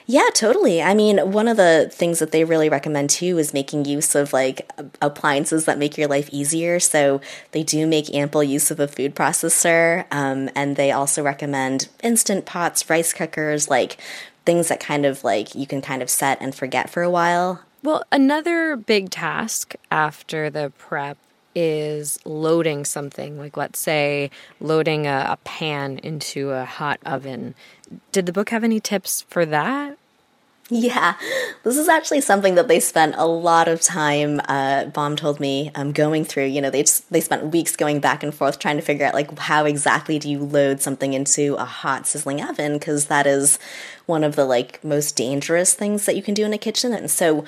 Yeah, 0.06 0.28
totally. 0.34 0.82
I 0.82 0.94
mean, 0.94 1.32
one 1.32 1.48
of 1.48 1.56
the 1.56 1.90
things 1.92 2.18
that 2.18 2.32
they 2.32 2.44
really 2.44 2.68
recommend 2.68 3.10
too 3.10 3.38
is 3.38 3.52
making 3.52 3.84
use 3.84 4.14
of 4.14 4.32
like 4.32 4.70
appliances 5.02 5.66
that 5.66 5.78
make 5.78 5.98
your 5.98 6.08
life 6.08 6.28
easier. 6.32 6.80
So 6.80 7.20
they 7.52 7.62
do 7.62 7.86
make 7.86 8.14
ample 8.14 8.42
use 8.42 8.70
of 8.70 8.80
a 8.80 8.88
food 8.88 9.14
processor, 9.14 10.06
um, 10.10 10.48
and 10.54 10.76
they 10.76 10.90
also 10.90 11.22
recommend 11.22 11.88
instant 12.02 12.46
pots, 12.46 12.88
rice 12.88 13.12
cookers, 13.12 13.68
like 13.68 13.98
things 14.46 14.68
that 14.68 14.80
kind 14.80 15.04
of 15.04 15.24
like 15.24 15.54
you 15.54 15.66
can 15.66 15.82
kind 15.82 16.00
of 16.00 16.08
set 16.08 16.38
and 16.40 16.54
forget 16.54 16.88
for 16.88 17.02
a 17.02 17.10
while. 17.10 17.62
Well, 17.82 18.02
another 18.10 18.76
big 18.76 19.10
task 19.10 19.74
after 19.90 20.50
the 20.50 20.72
prep 20.78 21.18
is 21.60 22.20
loading 22.24 22.84
something, 22.84 23.36
like 23.36 23.56
let's 23.56 23.80
say 23.80 24.30
loading 24.60 25.08
a, 25.08 25.26
a, 25.30 25.36
pan 25.38 25.98
into 25.98 26.50
a 26.50 26.64
hot 26.64 27.00
oven. 27.04 27.56
Did 28.12 28.26
the 28.26 28.32
book 28.32 28.50
have 28.50 28.62
any 28.62 28.78
tips 28.78 29.22
for 29.22 29.44
that? 29.44 29.98
Yeah, 30.70 31.16
this 31.64 31.76
is 31.76 31.88
actually 31.88 32.20
something 32.20 32.54
that 32.54 32.68
they 32.68 32.78
spent 32.78 33.16
a 33.16 33.26
lot 33.26 33.66
of 33.66 33.80
time. 33.80 34.40
Uh, 34.46 34.84
Baum 34.84 35.16
told 35.16 35.40
me 35.40 35.72
um, 35.74 35.90
going 35.90 36.24
through. 36.24 36.44
You 36.44 36.60
know, 36.60 36.70
they 36.70 36.82
just, 36.82 37.10
they 37.10 37.22
spent 37.22 37.52
weeks 37.52 37.74
going 37.74 37.98
back 37.98 38.22
and 38.22 38.32
forth 38.32 38.60
trying 38.60 38.76
to 38.76 38.82
figure 38.82 39.06
out 39.06 39.14
like 39.14 39.36
how 39.36 39.64
exactly 39.64 40.20
do 40.20 40.30
you 40.30 40.38
load 40.38 40.80
something 40.80 41.12
into 41.12 41.56
a 41.56 41.64
hot 41.64 42.06
sizzling 42.06 42.40
oven 42.40 42.74
because 42.74 43.06
that 43.06 43.26
is 43.26 43.58
one 44.06 44.22
of 44.22 44.36
the 44.36 44.44
like 44.44 44.84
most 44.84 45.16
dangerous 45.16 45.74
things 45.74 46.06
that 46.06 46.14
you 46.14 46.22
can 46.22 46.34
do 46.34 46.44
in 46.44 46.52
a 46.52 46.58
kitchen. 46.58 46.92
And 46.92 47.10
so 47.10 47.44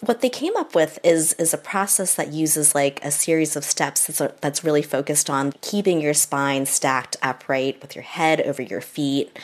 what 0.00 0.20
they 0.20 0.28
came 0.28 0.56
up 0.56 0.74
with 0.74 0.98
is 1.02 1.32
is 1.34 1.54
a 1.54 1.58
process 1.58 2.14
that 2.14 2.32
uses 2.32 2.74
like 2.74 3.02
a 3.04 3.10
series 3.10 3.56
of 3.56 3.64
steps 3.64 4.06
that's, 4.06 4.20
a, 4.20 4.34
that's 4.40 4.64
really 4.64 4.82
focused 4.82 5.30
on 5.30 5.52
keeping 5.60 6.00
your 6.00 6.14
spine 6.14 6.66
stacked 6.66 7.16
upright 7.22 7.80
with 7.80 7.94
your 7.94 8.04
head 8.04 8.40
over 8.42 8.62
your 8.62 8.80
feet. 8.80 9.36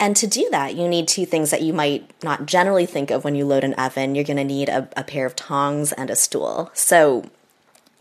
And 0.00 0.16
to 0.16 0.26
do 0.26 0.48
that 0.50 0.76
you 0.76 0.88
need 0.88 1.08
two 1.08 1.26
things 1.26 1.50
that 1.50 1.62
you 1.62 1.72
might 1.72 2.10
not 2.22 2.46
generally 2.46 2.86
think 2.86 3.10
of 3.10 3.24
when 3.24 3.34
you 3.34 3.44
load 3.44 3.64
an 3.64 3.74
oven. 3.74 4.14
You're 4.14 4.24
going 4.24 4.36
to 4.38 4.44
need 4.44 4.68
a, 4.68 4.88
a 4.96 5.04
pair 5.04 5.26
of 5.26 5.36
tongs 5.36 5.92
and 5.92 6.10
a 6.10 6.16
stool. 6.16 6.70
So 6.72 7.24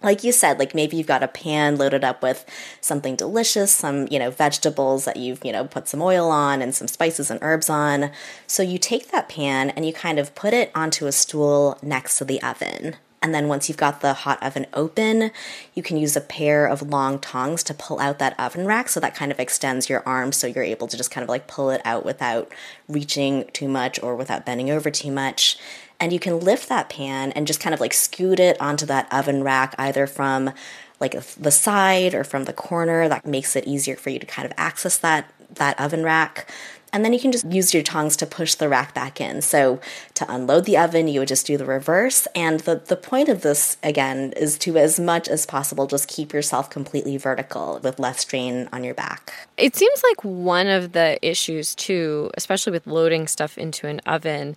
like 0.04 0.24
you 0.24 0.32
said, 0.32 0.60
like 0.60 0.76
maybe 0.76 0.96
you've 0.96 1.08
got 1.08 1.24
a 1.24 1.28
pan 1.28 1.76
loaded 1.76 2.04
up 2.04 2.22
with 2.22 2.46
something 2.82 3.16
delicious, 3.16 3.72
some, 3.72 4.08
you 4.12 4.20
know, 4.20 4.30
vegetables 4.30 5.06
that 5.06 5.18
you've, 5.18 5.44
you 5.44 5.52
know, 5.52 5.66
put 5.66 5.88
some 5.88 6.02
oil 6.02 6.30
on 6.30 6.62
and 6.62 6.76
some 6.76 6.88
spices 6.88 7.32
and 7.32 7.40
herbs 7.42 7.70
on. 7.70 8.12
So 8.46 8.62
you 8.62 8.78
take 8.78 9.12
that 9.12 9.28
pan 9.28 9.72
and 9.72 9.86
you 9.86 9.94
kind 9.94 10.20
of 10.20 10.36
put 10.36 10.54
it 10.54 10.72
onto 10.76 11.08
a 11.08 11.12
stool 11.12 11.80
next 11.82 12.18
to 12.20 12.26
the 12.26 12.42
oven. 12.44 12.98
And 13.20 13.34
then 13.34 13.48
once 13.48 13.68
you've 13.68 13.80
got 13.80 14.02
the 14.02 14.14
hot 14.14 14.42
oven 14.44 14.68
open, 14.76 15.32
you 15.74 15.82
can 15.82 15.98
use 15.98 16.16
a 16.16 16.22
pair 16.22 16.68
of 16.68 16.84
long 16.84 17.18
tongs 17.18 17.64
to 17.64 17.74
pull 17.74 18.00
out 18.00 18.20
that 18.20 18.40
oven 18.40 18.68
rack. 18.68 18.90
So 18.90 19.00
that 19.00 19.16
kind 19.16 19.32
of 19.32 19.40
extends 19.40 19.90
your 19.90 20.04
arm 20.08 20.32
so 20.32 20.46
you're 20.46 20.64
able 20.64 20.88
to 20.88 20.96
just 20.96 21.10
kind 21.10 21.24
of 21.24 21.30
like 21.30 21.48
pull 21.48 21.72
it 21.72 21.82
out 21.84 22.06
without 22.06 22.52
reaching 22.88 23.46
too 23.54 23.68
much 23.68 24.02
or 24.04 24.16
without 24.16 24.46
bending 24.46 24.70
over 24.70 24.92
too 24.92 25.12
much 25.12 25.58
and 26.00 26.14
you 26.14 26.20
can 26.20 26.40
lift 26.40 26.70
that 26.70 26.90
pan 26.90 27.32
and 27.32 27.48
just 27.48 27.60
kind 27.60 27.74
of 27.74 27.80
like 27.80 27.94
scoot 27.94 28.40
it 28.40 28.60
onto 28.62 28.86
that 28.86 29.12
oven 29.12 29.44
rack 29.44 29.76
either 29.78 30.08
from 30.08 30.52
like 31.00 31.20
the 31.36 31.52
side 31.52 32.14
or 32.14 32.24
from 32.24 32.46
the 32.46 32.54
corner 32.54 33.08
that 33.08 33.26
makes 33.26 33.56
it 33.56 33.66
easier 33.68 33.96
for 33.96 34.10
you 34.10 34.20
to 34.20 34.26
kind 34.26 34.46
of 34.46 34.54
access 34.58 34.98
that 34.98 35.32
that 35.56 35.80
oven 35.80 36.04
rack 36.04 36.50
and 36.94 37.04
then 37.04 37.14
you 37.14 37.20
can 37.20 37.32
just 37.32 37.46
use 37.46 37.74
your 37.74 37.84
tongs 37.84 38.16
to 38.18 38.26
push 38.26 38.56
the 38.56 38.70
rack 38.70 38.94
back 38.94 39.20
in. 39.20 39.42
So 39.42 39.80
to 40.16 40.32
unload 40.32 40.66
the 40.66 40.78
oven, 40.78 41.08
you 41.08 41.20
would 41.20 41.28
just 41.28 41.46
do 41.46 41.58
the 41.58 41.66
reverse. 41.66 42.28
And 42.34 42.62
the, 42.62 42.76
the 42.76 42.96
point 42.96 43.30
of 43.30 43.42
this, 43.42 43.78
again, 43.84 44.34
is 44.38 44.58
to 44.60 44.78
as 44.78 45.00
much 45.00 45.28
as 45.28 45.46
possible 45.46 45.86
just 45.86 46.08
keep 46.08 46.34
yourself 46.34 46.70
completely 46.70 47.18
vertical 47.18 47.80
with 47.84 48.00
less 48.00 48.22
strain 48.22 48.70
on 48.72 48.84
your 48.84 48.94
back. 48.94 49.34
It 49.58 49.76
seems 49.76 50.02
like 50.04 50.24
one 50.24 50.68
of 50.68 50.94
the 50.94 51.20
issues, 51.22 51.76
too, 51.76 52.32
especially 52.36 52.72
with 52.72 52.88
loading 52.88 53.28
stuff 53.28 53.58
into 53.58 53.88
an 53.88 54.00
oven, 54.06 54.56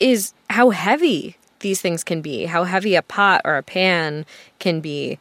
is 0.00 0.34
how 0.50 0.70
heavy 0.70 1.36
these 1.60 1.80
things 1.80 2.04
can 2.04 2.20
be, 2.20 2.44
how 2.44 2.64
heavy 2.64 2.94
a 2.94 3.02
pot 3.02 3.40
or 3.44 3.56
a 3.56 3.62
pan 3.62 4.26
can 4.58 4.80
be. 4.80 5.18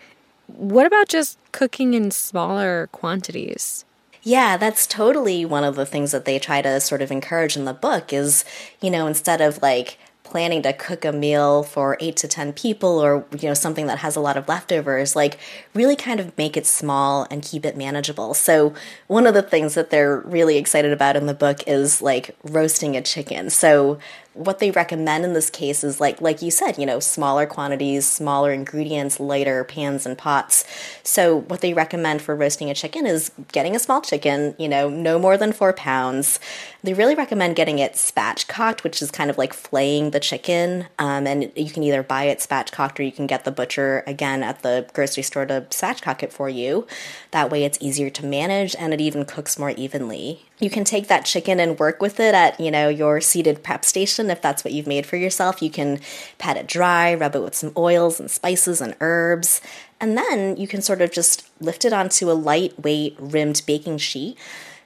What 0.47 0.85
about 0.85 1.07
just 1.07 1.39
cooking 1.51 1.93
in 1.93 2.11
smaller 2.11 2.89
quantities? 2.91 3.85
Yeah, 4.21 4.57
that's 4.57 4.87
totally 4.87 5.43
one 5.43 5.63
of 5.63 5.75
the 5.75 5.85
things 5.85 6.11
that 6.11 6.25
they 6.25 6.39
try 6.39 6.61
to 6.61 6.79
sort 6.79 7.01
of 7.01 7.11
encourage 7.11 7.57
in 7.57 7.65
the 7.65 7.73
book 7.73 8.13
is, 8.13 8.45
you 8.81 8.89
know, 8.89 9.07
instead 9.07 9.41
of 9.41 9.61
like 9.61 9.97
planning 10.23 10.63
to 10.63 10.73
cook 10.73 11.05
a 11.05 11.11
meal 11.11 11.61
for 11.61 11.97
eight 11.99 12.15
to 12.15 12.27
10 12.27 12.53
people 12.53 12.97
or, 13.03 13.25
you 13.37 13.47
know, 13.47 13.53
something 13.53 13.85
that 13.87 13.99
has 13.99 14.15
a 14.15 14.19
lot 14.21 14.37
of 14.37 14.47
leftovers, 14.47 15.15
like 15.15 15.37
really 15.73 15.95
kind 15.95 16.19
of 16.19 16.35
make 16.37 16.55
it 16.57 16.65
small 16.65 17.27
and 17.29 17.43
keep 17.43 17.65
it 17.65 17.77
manageable. 17.77 18.33
So, 18.33 18.73
one 19.07 19.27
of 19.27 19.33
the 19.33 19.43
things 19.43 19.75
that 19.75 19.89
they're 19.89 20.19
really 20.21 20.57
excited 20.57 20.91
about 20.91 21.15
in 21.15 21.25
the 21.25 21.33
book 21.33 21.59
is 21.67 22.01
like 22.01 22.35
roasting 22.43 22.95
a 22.95 23.01
chicken. 23.01 23.49
So, 23.49 23.99
what 24.33 24.59
they 24.59 24.71
recommend 24.71 25.23
in 25.23 25.33
this 25.33 25.49
case 25.49 25.83
is 25.83 25.99
like 25.99 26.19
like 26.19 26.41
you 26.41 26.49
said 26.49 26.77
you 26.77 26.85
know 26.85 26.99
smaller 26.99 27.45
quantities 27.45 28.07
smaller 28.07 28.51
ingredients 28.51 29.19
lighter 29.19 29.63
pans 29.63 30.05
and 30.05 30.17
pots. 30.17 30.65
So 31.03 31.41
what 31.41 31.61
they 31.61 31.73
recommend 31.73 32.21
for 32.21 32.35
roasting 32.35 32.69
a 32.69 32.73
chicken 32.73 33.05
is 33.05 33.31
getting 33.51 33.75
a 33.75 33.79
small 33.79 34.01
chicken 34.01 34.55
you 34.57 34.67
know 34.67 34.89
no 34.89 35.19
more 35.19 35.37
than 35.37 35.53
four 35.53 35.73
pounds. 35.73 36.39
They 36.81 36.93
really 36.93 37.15
recommend 37.15 37.55
getting 37.55 37.79
it 37.79 37.93
spatchcocked 37.93 38.83
which 38.83 39.01
is 39.01 39.11
kind 39.11 39.29
of 39.29 39.37
like 39.37 39.53
flaying 39.53 40.11
the 40.11 40.19
chicken 40.19 40.87
um, 40.97 41.27
and 41.27 41.51
you 41.55 41.69
can 41.69 41.83
either 41.83 42.01
buy 42.01 42.23
it 42.23 42.39
spatchcocked 42.39 42.99
or 42.99 43.03
you 43.03 43.11
can 43.11 43.27
get 43.27 43.45
the 43.45 43.51
butcher 43.51 44.03
again 44.07 44.41
at 44.41 44.63
the 44.63 44.87
grocery 44.93 45.23
store 45.23 45.45
to 45.45 45.61
spatchcock 45.69 46.23
it 46.23 46.33
for 46.33 46.49
you. 46.49 46.87
That 47.31 47.51
way 47.51 47.63
it's 47.63 47.77
easier 47.79 48.09
to 48.09 48.25
manage 48.25 48.75
and 48.77 48.93
it 48.93 49.01
even 49.01 49.25
cooks 49.25 49.59
more 49.59 49.71
evenly. 49.71 50.45
You 50.59 50.69
can 50.69 50.85
take 50.85 51.07
that 51.07 51.25
chicken 51.25 51.59
and 51.59 51.77
work 51.77 52.01
with 52.01 52.19
it 52.19 52.33
at 52.33 52.59
you 52.59 52.71
know 52.71 52.89
your 52.89 53.21
seated 53.21 53.63
prep 53.63 53.85
station 53.85 54.22
if 54.29 54.41
that's 54.41 54.63
what 54.63 54.73
you've 54.73 54.87
made 54.87 55.05
for 55.05 55.17
yourself 55.17 55.61
you 55.61 55.69
can 55.69 55.99
pat 56.37 56.57
it 56.57 56.67
dry 56.67 57.13
rub 57.13 57.35
it 57.35 57.41
with 57.41 57.55
some 57.55 57.71
oils 57.77 58.19
and 58.19 58.29
spices 58.29 58.81
and 58.81 58.95
herbs 58.99 59.61
and 59.99 60.17
then 60.17 60.57
you 60.57 60.67
can 60.67 60.81
sort 60.81 61.01
of 61.01 61.11
just 61.11 61.49
lift 61.61 61.85
it 61.85 61.93
onto 61.93 62.29
a 62.29 62.33
lightweight 62.33 63.15
rimmed 63.19 63.61
baking 63.65 63.97
sheet 63.97 64.37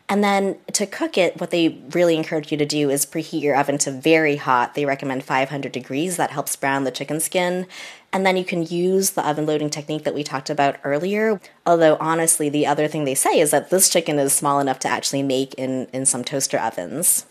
and 0.09 0.23
then 0.23 0.57
to 0.71 0.85
cook 0.85 1.17
it, 1.17 1.39
what 1.39 1.51
they 1.51 1.81
really 1.91 2.15
encourage 2.15 2.49
you 2.51 2.57
to 2.57 2.65
do 2.65 2.89
is 2.89 3.05
preheat 3.05 3.41
your 3.41 3.57
oven 3.57 3.77
to 3.79 3.91
very 3.91 4.37
hot. 4.37 4.73
They 4.73 4.85
recommend 4.85 5.25
500 5.25 5.71
degrees. 5.71 6.15
That 6.15 6.31
helps 6.31 6.55
brown 6.55 6.85
the 6.85 6.91
chicken 6.91 7.19
skin. 7.19 7.67
And 8.13 8.25
then 8.25 8.37
you 8.37 8.45
can 8.45 8.63
use 8.63 9.11
the 9.11 9.27
oven 9.27 9.45
loading 9.45 9.69
technique 9.69 10.05
that 10.05 10.15
we 10.15 10.23
talked 10.23 10.49
about 10.49 10.77
earlier. 10.85 11.41
Although, 11.65 11.97
honestly, 11.99 12.47
the 12.47 12.65
other 12.65 12.87
thing 12.87 13.03
they 13.03 13.15
say 13.15 13.37
is 13.39 13.51
that 13.51 13.69
this 13.69 13.89
chicken 13.89 14.17
is 14.17 14.31
small 14.31 14.61
enough 14.61 14.79
to 14.79 14.87
actually 14.87 15.23
make 15.23 15.53
in, 15.55 15.87
in 15.91 16.05
some 16.05 16.23
toaster 16.23 16.57
ovens. 16.57 17.25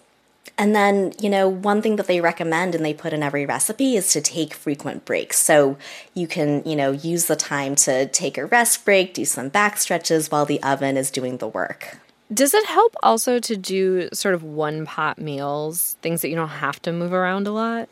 And 0.59 0.75
then, 0.75 1.13
you 1.21 1.29
know, 1.29 1.49
one 1.49 1.83
thing 1.83 1.97
that 1.97 2.07
they 2.07 2.21
recommend 2.21 2.75
and 2.75 2.85
they 2.85 2.95
put 2.95 3.13
in 3.13 3.23
every 3.23 3.47
recipe 3.47 3.97
is 3.97 4.13
to 4.13 4.21
take 4.21 4.55
frequent 4.55 5.05
breaks. 5.05 5.39
So 5.39 5.77
you 6.15 6.27
can, 6.27 6.63
you 6.65 6.77
know, 6.77 6.93
use 6.93 7.27
the 7.27 7.37
time 7.37 7.75
to 7.77 8.07
take 8.07 8.39
a 8.39 8.47
rest 8.47 8.85
break, 8.85 9.15
do 9.15 9.25
some 9.25 9.49
back 9.49 9.79
stretches 9.79 10.31
while 10.31 10.47
the 10.47 10.63
oven 10.63 10.97
is 10.97 11.11
doing 11.11 11.39
the 11.39 11.49
work. 11.49 11.99
Does 12.33 12.55
it 12.55 12.67
help 12.67 12.97
also 13.03 13.39
to 13.39 13.57
do 13.57 14.09
sort 14.13 14.35
of 14.35 14.43
one 14.43 14.85
pot 14.85 15.19
meals, 15.19 15.97
things 16.03 16.23
that 16.23 16.29
you 16.29 16.37
don't 16.37 16.49
have 16.49 16.83
to 16.83 16.93
move 16.93 17.13
around 17.13 17.47
a 17.47 17.53
lot? 17.53 17.89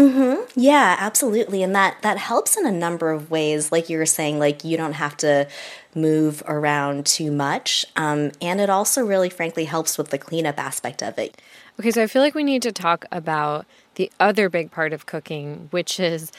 Mm-hmm. 0.00 0.58
Yeah, 0.58 0.96
absolutely. 0.98 1.62
And 1.62 1.74
that 1.74 2.00
that 2.00 2.16
helps 2.16 2.56
in 2.56 2.66
a 2.66 2.72
number 2.72 3.10
of 3.10 3.30
ways. 3.30 3.70
Like 3.70 3.90
you 3.90 3.98
were 3.98 4.06
saying, 4.06 4.38
like 4.38 4.64
you 4.64 4.78
don't 4.78 4.94
have 4.94 5.14
to 5.18 5.46
move 5.94 6.42
around 6.46 7.04
too 7.04 7.30
much. 7.30 7.84
Um, 7.96 8.32
and 8.40 8.60
it 8.60 8.70
also 8.70 9.04
really 9.04 9.28
frankly 9.28 9.66
helps 9.66 9.98
with 9.98 10.08
the 10.08 10.16
cleanup 10.16 10.58
aspect 10.58 11.02
of 11.02 11.18
it. 11.18 11.40
Okay, 11.80 11.92
so 11.92 12.02
I 12.02 12.08
feel 12.08 12.20
like 12.20 12.34
we 12.34 12.44
need 12.44 12.60
to 12.60 12.72
talk 12.72 13.06
about 13.10 13.64
the 13.94 14.12
other 14.20 14.50
big 14.50 14.70
part 14.70 14.92
of 14.92 15.06
cooking, 15.06 15.68
which 15.70 15.98
is 15.98 16.30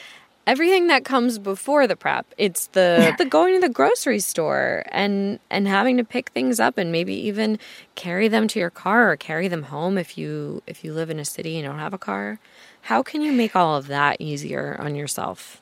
everything 0.46 0.86
that 0.86 1.04
comes 1.04 1.40
before 1.40 1.88
the 1.88 1.96
prep. 1.96 2.26
It's 2.38 2.66
the 2.68 3.12
the 3.18 3.24
going 3.24 3.54
to 3.54 3.60
the 3.60 3.72
grocery 3.72 4.20
store 4.20 4.84
and 4.92 5.40
and 5.50 5.66
having 5.66 5.96
to 5.96 6.04
pick 6.04 6.30
things 6.30 6.60
up 6.60 6.78
and 6.78 6.92
maybe 6.92 7.12
even 7.14 7.58
carry 7.96 8.28
them 8.28 8.46
to 8.46 8.60
your 8.60 8.70
car 8.70 9.10
or 9.10 9.16
carry 9.16 9.48
them 9.48 9.64
home 9.64 9.98
if 9.98 10.16
you 10.16 10.62
if 10.68 10.84
you 10.84 10.94
live 10.94 11.10
in 11.10 11.18
a 11.18 11.24
city 11.24 11.58
and 11.58 11.66
don't 11.66 11.80
have 11.80 11.92
a 11.92 11.98
car. 11.98 12.38
How 12.82 13.02
can 13.02 13.20
you 13.20 13.32
make 13.32 13.56
all 13.56 13.74
of 13.74 13.88
that 13.88 14.20
easier 14.20 14.76
on 14.78 14.94
yourself? 14.94 15.60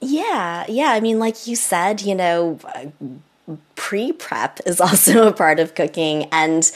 Yeah, 0.00 0.66
yeah. 0.68 0.90
I 0.90 1.00
mean, 1.00 1.18
like 1.18 1.48
you 1.48 1.56
said, 1.56 2.00
you 2.00 2.14
know, 2.14 2.60
uh, 2.64 3.56
pre 3.74 4.12
prep 4.12 4.60
is 4.66 4.80
also 4.80 5.26
a 5.26 5.32
part 5.32 5.58
of 5.58 5.74
cooking. 5.74 6.28
And 6.30 6.70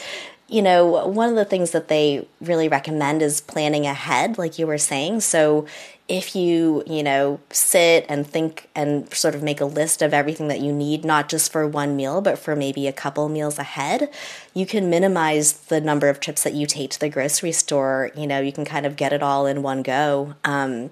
you 0.47 0.61
know, 0.61 1.07
one 1.07 1.29
of 1.29 1.35
the 1.35 1.45
things 1.45 1.71
that 1.71 1.87
they 1.87 2.27
really 2.39 2.67
recommend 2.67 3.21
is 3.21 3.41
planning 3.41 3.87
ahead, 3.87 4.37
like 4.37 4.59
you 4.59 4.67
were 4.67 4.77
saying. 4.77 5.21
So 5.21 5.65
if 6.07 6.35
you, 6.35 6.83
you 6.85 7.01
know, 7.01 7.39
sit 7.49 8.05
and 8.07 8.27
think 8.27 8.69
and 8.75 9.11
sort 9.11 9.33
of 9.33 9.41
make 9.41 9.59
a 9.59 9.65
list 9.65 10.03
of 10.03 10.13
everything 10.13 10.47
that 10.49 10.59
you 10.59 10.71
need, 10.71 11.03
not 11.03 11.29
just 11.29 11.51
for 11.51 11.67
one 11.67 11.95
meal, 11.95 12.21
but 12.21 12.37
for 12.37 12.55
maybe 12.55 12.87
a 12.87 12.93
couple 12.93 13.27
meals 13.27 13.57
ahead, 13.57 14.09
you 14.53 14.67
can 14.67 14.87
minimize 14.87 15.53
the 15.53 15.81
number 15.81 16.09
of 16.09 16.19
trips 16.19 16.43
that 16.43 16.53
you 16.53 16.67
take 16.67 16.91
to 16.91 16.99
the 16.99 17.09
grocery 17.09 17.51
store. 17.51 18.11
You 18.15 18.27
know, 18.27 18.39
you 18.39 18.51
can 18.51 18.65
kind 18.65 18.85
of 18.85 18.95
get 18.95 19.13
it 19.13 19.23
all 19.23 19.47
in 19.47 19.63
one 19.63 19.81
go. 19.81 20.35
Um, 20.43 20.91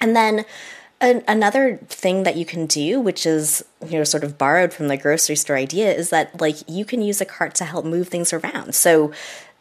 and 0.00 0.16
then 0.16 0.44
an, 1.02 1.22
another 1.28 1.76
thing 1.88 2.22
that 2.22 2.36
you 2.36 2.46
can 2.46 2.66
do, 2.66 3.00
which 3.00 3.26
is 3.26 3.64
you 3.84 3.98
know 3.98 4.04
sort 4.04 4.24
of 4.24 4.38
borrowed 4.38 4.72
from 4.72 4.88
the 4.88 4.96
grocery 4.96 5.36
store 5.36 5.56
idea, 5.56 5.92
is 5.92 6.10
that 6.10 6.40
like 6.40 6.56
you 6.66 6.84
can 6.84 7.02
use 7.02 7.20
a 7.20 7.26
cart 7.26 7.54
to 7.56 7.64
help 7.64 7.84
move 7.84 8.08
things 8.08 8.32
around. 8.32 8.74
So 8.74 9.12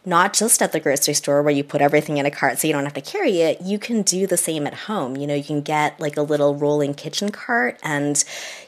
not 0.04 0.34
just 0.34 0.62
at 0.62 0.72
the 0.72 0.80
grocery 0.80 1.14
store 1.14 1.44
where 1.44 1.54
you 1.54 1.64
put 1.64 1.82
everything 1.82 2.18
in 2.18 2.26
a 2.26 2.32
cart 2.32 2.58
so 2.58 2.68
you 2.68 2.74
don't 2.74 2.86
have 2.86 2.94
to 2.94 3.02
carry 3.02 3.42
it, 3.42 3.62
you 3.62 3.78
can 3.78 4.02
do 4.02 4.26
the 4.26 4.38
same 4.38 4.66
at 4.66 4.74
home. 4.74 5.16
You 5.16 5.28
know, 5.28 5.36
you 5.36 5.44
can 5.44 5.62
get 5.62 6.00
like 6.00 6.18
a 6.18 6.24
little 6.24 6.56
rolling 6.56 6.94
kitchen 6.96 7.30
cart 7.30 7.80
and 7.84 8.24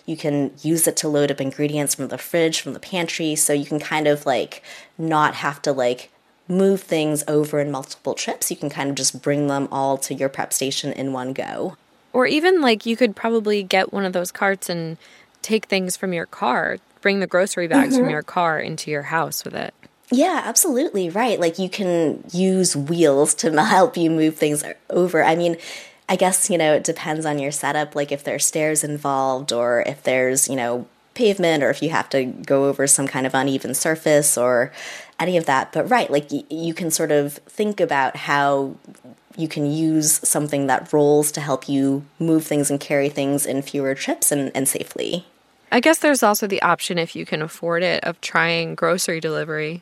you 0.06 0.16
can 0.16 0.54
use 0.62 0.88
it 0.88 0.96
to 0.98 1.08
load 1.08 1.32
up 1.32 1.42
ingredients 1.42 1.96
from 1.96 2.10
the 2.10 2.18
fridge, 2.18 2.62
from 2.62 2.74
the 2.74 2.80
pantry, 2.80 3.36
so 3.36 3.54
you 3.54 3.66
can 3.66 3.80
kind 3.80 4.08
of 4.08 4.26
like 4.26 4.62
not 4.98 5.36
have 5.36 5.62
to 5.64 5.72
like 5.72 6.12
move 6.48 6.82
things 6.82 7.24
over 7.28 7.60
in 7.60 7.72
multiple 7.72 8.14
trips. 8.14 8.52
You 8.52 8.58
can 8.58 8.70
kind 8.70 8.90
of 8.90 8.96
just 8.96 9.22
bring 9.22 9.48
them 9.48 9.68
all 9.72 9.98
to 10.00 10.14
your 10.14 10.30
prep 10.30 10.54
station 10.54 10.92
in 10.94 11.14
one 11.14 11.34
go. 11.34 11.78
Or 12.14 12.28
even 12.28 12.62
like 12.62 12.86
you 12.86 12.96
could 12.96 13.16
probably 13.16 13.64
get 13.64 13.92
one 13.92 14.06
of 14.06 14.14
those 14.14 14.32
carts 14.32 14.70
and 14.70 14.98
take 15.42 15.66
things 15.66 15.98
from 15.98 16.14
your 16.14 16.28
car, 16.28 16.78
bring 17.02 17.20
the 17.20 17.28
grocery 17.28 17.68
bags 17.68 17.94
mm-hmm. 17.94 18.04
from 18.04 18.10
your 18.10 18.24
car 18.24 18.60
into 18.60 18.90
your 18.92 19.04
house 19.04 19.44
with 19.44 19.56
it. 19.56 19.74
Yeah, 20.12 20.42
absolutely. 20.46 21.10
Right. 21.10 21.40
Like 21.40 21.58
you 21.58 21.70
can 21.70 22.24
use 22.32 22.76
wheels 22.76 23.34
to 23.36 23.52
help 23.66 23.98
you 23.98 24.10
move 24.10 24.36
things 24.36 24.64
over. 24.90 25.24
I 25.24 25.36
mean, 25.36 25.58
I 26.08 26.16
guess, 26.16 26.50
you 26.50 26.58
know, 26.58 26.74
it 26.76 26.84
depends 26.84 27.26
on 27.26 27.40
your 27.40 27.52
setup, 27.52 27.96
like 27.96 28.12
if 28.12 28.24
there's 28.24 28.46
stairs 28.46 28.84
involved 28.84 29.52
or 29.52 29.82
if 29.88 30.04
there's, 30.04 30.48
you 30.48 30.56
know, 30.56 30.88
pavement 31.14 31.64
or 31.64 31.70
if 31.70 31.82
you 31.82 31.90
have 31.90 32.10
to 32.10 32.26
go 32.26 32.66
over 32.66 32.88
some 32.88 33.08
kind 33.08 33.26
of 33.26 33.34
uneven 33.34 33.74
surface 33.74 34.38
or 34.38 34.72
any 35.20 35.38
of 35.38 35.46
that. 35.46 35.72
But 35.72 35.90
right, 35.90 36.10
like 36.12 36.32
y- 36.32 36.44
you 36.50 36.74
can 36.74 36.92
sort 36.92 37.12
of 37.12 37.34
think 37.48 37.80
about 37.80 38.16
how 38.16 38.76
you 39.36 39.48
can 39.48 39.66
use 39.66 40.28
something 40.28 40.68
that 40.68 40.92
rolls 40.94 41.32
to 41.34 41.42
help 41.42 41.68
you 41.68 42.06
move 42.20 42.46
things 42.46 42.70
and 42.70 42.80
carry 42.80 43.10
things 43.10 43.46
in 43.46 43.62
fewer 43.62 43.96
trips 43.96 44.32
and, 44.32 44.52
and 44.56 44.68
safely. 44.68 45.26
I 45.72 45.80
guess 45.80 46.00
there's 46.00 46.22
also 46.22 46.46
the 46.46 46.62
option, 46.62 46.98
if 46.98 47.16
you 47.16 47.26
can 47.26 47.42
afford 47.42 47.82
it, 47.82 48.04
of 48.04 48.22
trying 48.22 48.76
grocery 48.76 49.20
delivery. 49.20 49.82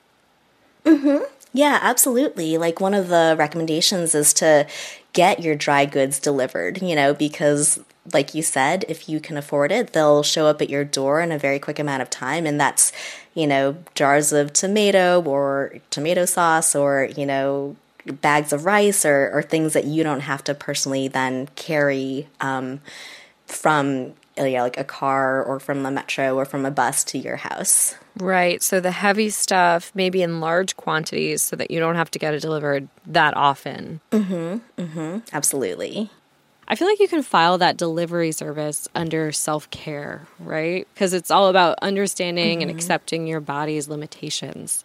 Mm-hmm. 0.85 1.25
Yeah, 1.53 1.79
absolutely. 1.81 2.57
Like 2.57 2.79
one 2.79 2.93
of 2.93 3.09
the 3.09 3.35
recommendations 3.37 4.15
is 4.15 4.33
to 4.35 4.67
get 5.13 5.41
your 5.41 5.55
dry 5.55 5.85
goods 5.85 6.19
delivered, 6.19 6.81
you 6.81 6.95
know, 6.95 7.13
because 7.13 7.81
like 8.13 8.33
you 8.33 8.41
said, 8.41 8.85
if 8.87 9.09
you 9.09 9.19
can 9.19 9.37
afford 9.37 9.71
it, 9.71 9.93
they'll 9.93 10.23
show 10.23 10.47
up 10.47 10.61
at 10.61 10.69
your 10.69 10.83
door 10.83 11.21
in 11.21 11.31
a 11.31 11.37
very 11.37 11.59
quick 11.59 11.77
amount 11.77 12.01
of 12.01 12.09
time. 12.09 12.45
And 12.45 12.59
that's, 12.59 12.91
you 13.33 13.45
know, 13.45 13.75
jars 13.93 14.31
of 14.31 14.53
tomato 14.53 15.21
or 15.21 15.75
tomato 15.89 16.25
sauce 16.25 16.73
or, 16.73 17.09
you 17.15 17.25
know, 17.25 17.75
bags 18.05 18.53
of 18.53 18.65
rice 18.65 19.05
or, 19.05 19.31
or 19.33 19.41
things 19.41 19.73
that 19.73 19.85
you 19.85 20.03
don't 20.03 20.21
have 20.21 20.43
to 20.45 20.53
personally 20.53 21.07
then 21.07 21.47
carry 21.55 22.27
um, 22.39 22.81
from 23.45 24.13
yeah, 24.37 24.63
like 24.63 24.77
a 24.77 24.83
car 24.83 25.43
or 25.43 25.59
from 25.59 25.83
the 25.83 25.91
metro 25.91 26.35
or 26.35 26.45
from 26.45 26.65
a 26.65 26.71
bus 26.71 27.03
to 27.03 27.17
your 27.17 27.35
house. 27.35 27.95
Right. 28.17 28.61
So 28.61 28.79
the 28.79 28.91
heavy 28.91 29.29
stuff, 29.29 29.91
maybe 29.93 30.21
in 30.21 30.39
large 30.39 30.75
quantities, 30.77 31.41
so 31.41 31.55
that 31.55 31.71
you 31.71 31.79
don't 31.79 31.95
have 31.95 32.11
to 32.11 32.19
get 32.19 32.33
it 32.33 32.41
delivered 32.41 32.87
that 33.07 33.35
often. 33.35 34.01
Mm-hmm. 34.11 34.81
Mm-hmm. 34.81 35.17
Absolutely. 35.33 36.09
I 36.67 36.75
feel 36.75 36.87
like 36.87 36.99
you 36.99 37.07
can 37.07 37.23
file 37.23 37.57
that 37.57 37.77
delivery 37.77 38.31
service 38.31 38.87
under 38.95 39.31
self 39.31 39.69
care, 39.71 40.27
right? 40.39 40.87
Because 40.93 41.13
it's 41.13 41.31
all 41.31 41.49
about 41.49 41.77
understanding 41.81 42.59
mm-hmm. 42.59 42.69
and 42.69 42.71
accepting 42.71 43.27
your 43.27 43.41
body's 43.41 43.89
limitations. 43.89 44.83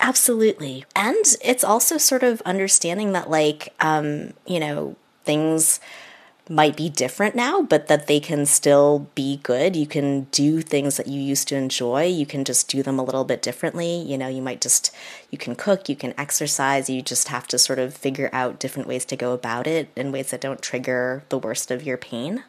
Absolutely. 0.00 0.84
And 0.96 1.24
it's 1.42 1.62
also 1.62 1.98
sort 1.98 2.22
of 2.22 2.40
understanding 2.42 3.12
that, 3.12 3.28
like, 3.30 3.74
um, 3.80 4.32
you 4.46 4.58
know, 4.58 4.96
things 5.24 5.78
might 6.48 6.76
be 6.76 6.88
different 6.88 7.36
now, 7.36 7.62
but 7.62 7.86
that 7.86 8.06
they 8.08 8.18
can 8.18 8.44
still 8.46 9.06
be 9.14 9.36
good. 9.42 9.76
You 9.76 9.86
can 9.86 10.22
do 10.32 10.62
things 10.62 10.96
that 10.96 11.06
you 11.06 11.20
used 11.20 11.46
to 11.48 11.56
enjoy. 11.56 12.06
You 12.06 12.26
can 12.26 12.44
just 12.44 12.66
do 12.68 12.82
them 12.82 12.98
a 12.98 13.04
little 13.04 13.24
bit 13.24 13.42
differently. 13.42 14.00
You 14.02 14.18
know, 14.18 14.26
you 14.26 14.42
might 14.42 14.60
just, 14.60 14.92
you 15.30 15.38
can 15.38 15.54
cook, 15.54 15.88
you 15.88 15.94
can 15.94 16.14
exercise. 16.18 16.90
You 16.90 17.02
just 17.02 17.28
have 17.28 17.46
to 17.48 17.58
sort 17.58 17.78
of 17.78 17.94
figure 17.94 18.30
out 18.32 18.58
different 18.58 18.88
ways 18.88 19.04
to 19.06 19.16
go 19.16 19.32
about 19.32 19.66
it 19.66 19.90
in 19.94 20.10
ways 20.12 20.30
that 20.30 20.40
don't 20.40 20.62
trigger 20.62 21.22
the 21.28 21.38
worst 21.38 21.70
of 21.70 21.84
your 21.84 21.98
pain. 21.98 22.42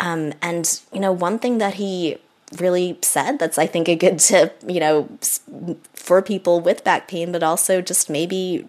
Um, 0.00 0.32
and, 0.42 0.80
you 0.92 1.00
know, 1.00 1.12
one 1.12 1.38
thing 1.38 1.58
that 1.58 1.74
he 1.74 2.18
really 2.60 2.98
said 3.02 3.38
that's, 3.38 3.58
I 3.58 3.66
think, 3.66 3.88
a 3.88 3.96
good 3.96 4.18
tip, 4.18 4.62
you 4.66 4.80
know, 4.80 5.08
for 5.94 6.22
people 6.22 6.60
with 6.60 6.84
back 6.84 7.08
pain, 7.08 7.32
but 7.32 7.42
also 7.42 7.80
just 7.80 8.10
maybe 8.10 8.66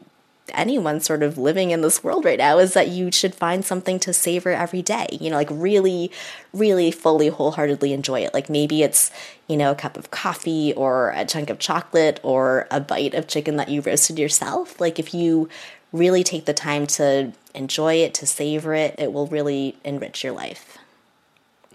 anyone 0.54 1.00
sort 1.00 1.24
of 1.24 1.38
living 1.38 1.72
in 1.72 1.82
this 1.82 2.04
world 2.04 2.24
right 2.24 2.38
now 2.38 2.60
is 2.60 2.74
that 2.74 2.90
you 2.90 3.12
should 3.12 3.34
find 3.34 3.66
something 3.66 4.00
to 4.00 4.14
savor 4.14 4.52
every 4.52 4.82
day. 4.82 5.08
You 5.12 5.30
know, 5.30 5.38
like 5.38 5.50
really, 5.52 6.12
really 6.54 6.92
fully, 6.92 7.30
wholeheartedly 7.30 7.94
enjoy 7.94 8.22
it. 8.22 8.34
Like 8.34 8.50
maybe 8.50 8.84
it's, 8.84 9.12
you 9.48 9.58
know, 9.58 9.72
a 9.72 9.76
cup 9.76 9.98
of 9.98 10.12
coffee 10.12 10.74
or 10.74 11.12
a 11.16 11.26
chunk 11.26 11.50
of 11.50 11.60
chocolate 11.60 12.20
or 12.24 12.68
a 12.70 12.80
bite 12.80 13.14
of 13.14 13.28
chicken 13.28 13.56
that 13.58 13.70
you 13.70 13.82
roasted 13.82 14.20
yourself. 14.20 14.80
Like 14.80 15.00
if 15.00 15.14
you 15.14 15.50
really 15.92 16.24
take 16.24 16.46
the 16.46 16.54
time 16.54 16.86
to 16.86 17.32
enjoy 17.54 17.96
it, 17.96 18.14
to 18.16 18.28
savor 18.28 18.74
it, 18.74 18.96
it 18.98 19.14
will 19.14 19.28
really 19.28 19.78
enrich 19.84 20.24
your 20.24 20.34
life. 20.34 20.78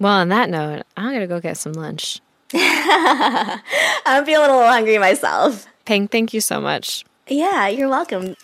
Well, 0.01 0.15
on 0.15 0.31
that 0.31 0.49
note, 0.49 0.85
I'm 0.97 1.11
going 1.11 1.21
to 1.21 1.27
go 1.27 1.41
get 1.41 1.59
some 1.59 1.75
lunch. 1.75 2.21
I'm 2.55 4.25
feeling 4.25 4.49
a 4.49 4.57
little 4.57 4.67
hungry 4.67 4.97
myself. 4.97 5.67
Pien, 5.85 6.09
thank 6.09 6.33
you 6.33 6.41
so 6.41 6.59
much. 6.59 7.05
Yeah, 7.29 7.69
you're 7.69 7.91
welcome. 7.91 8.35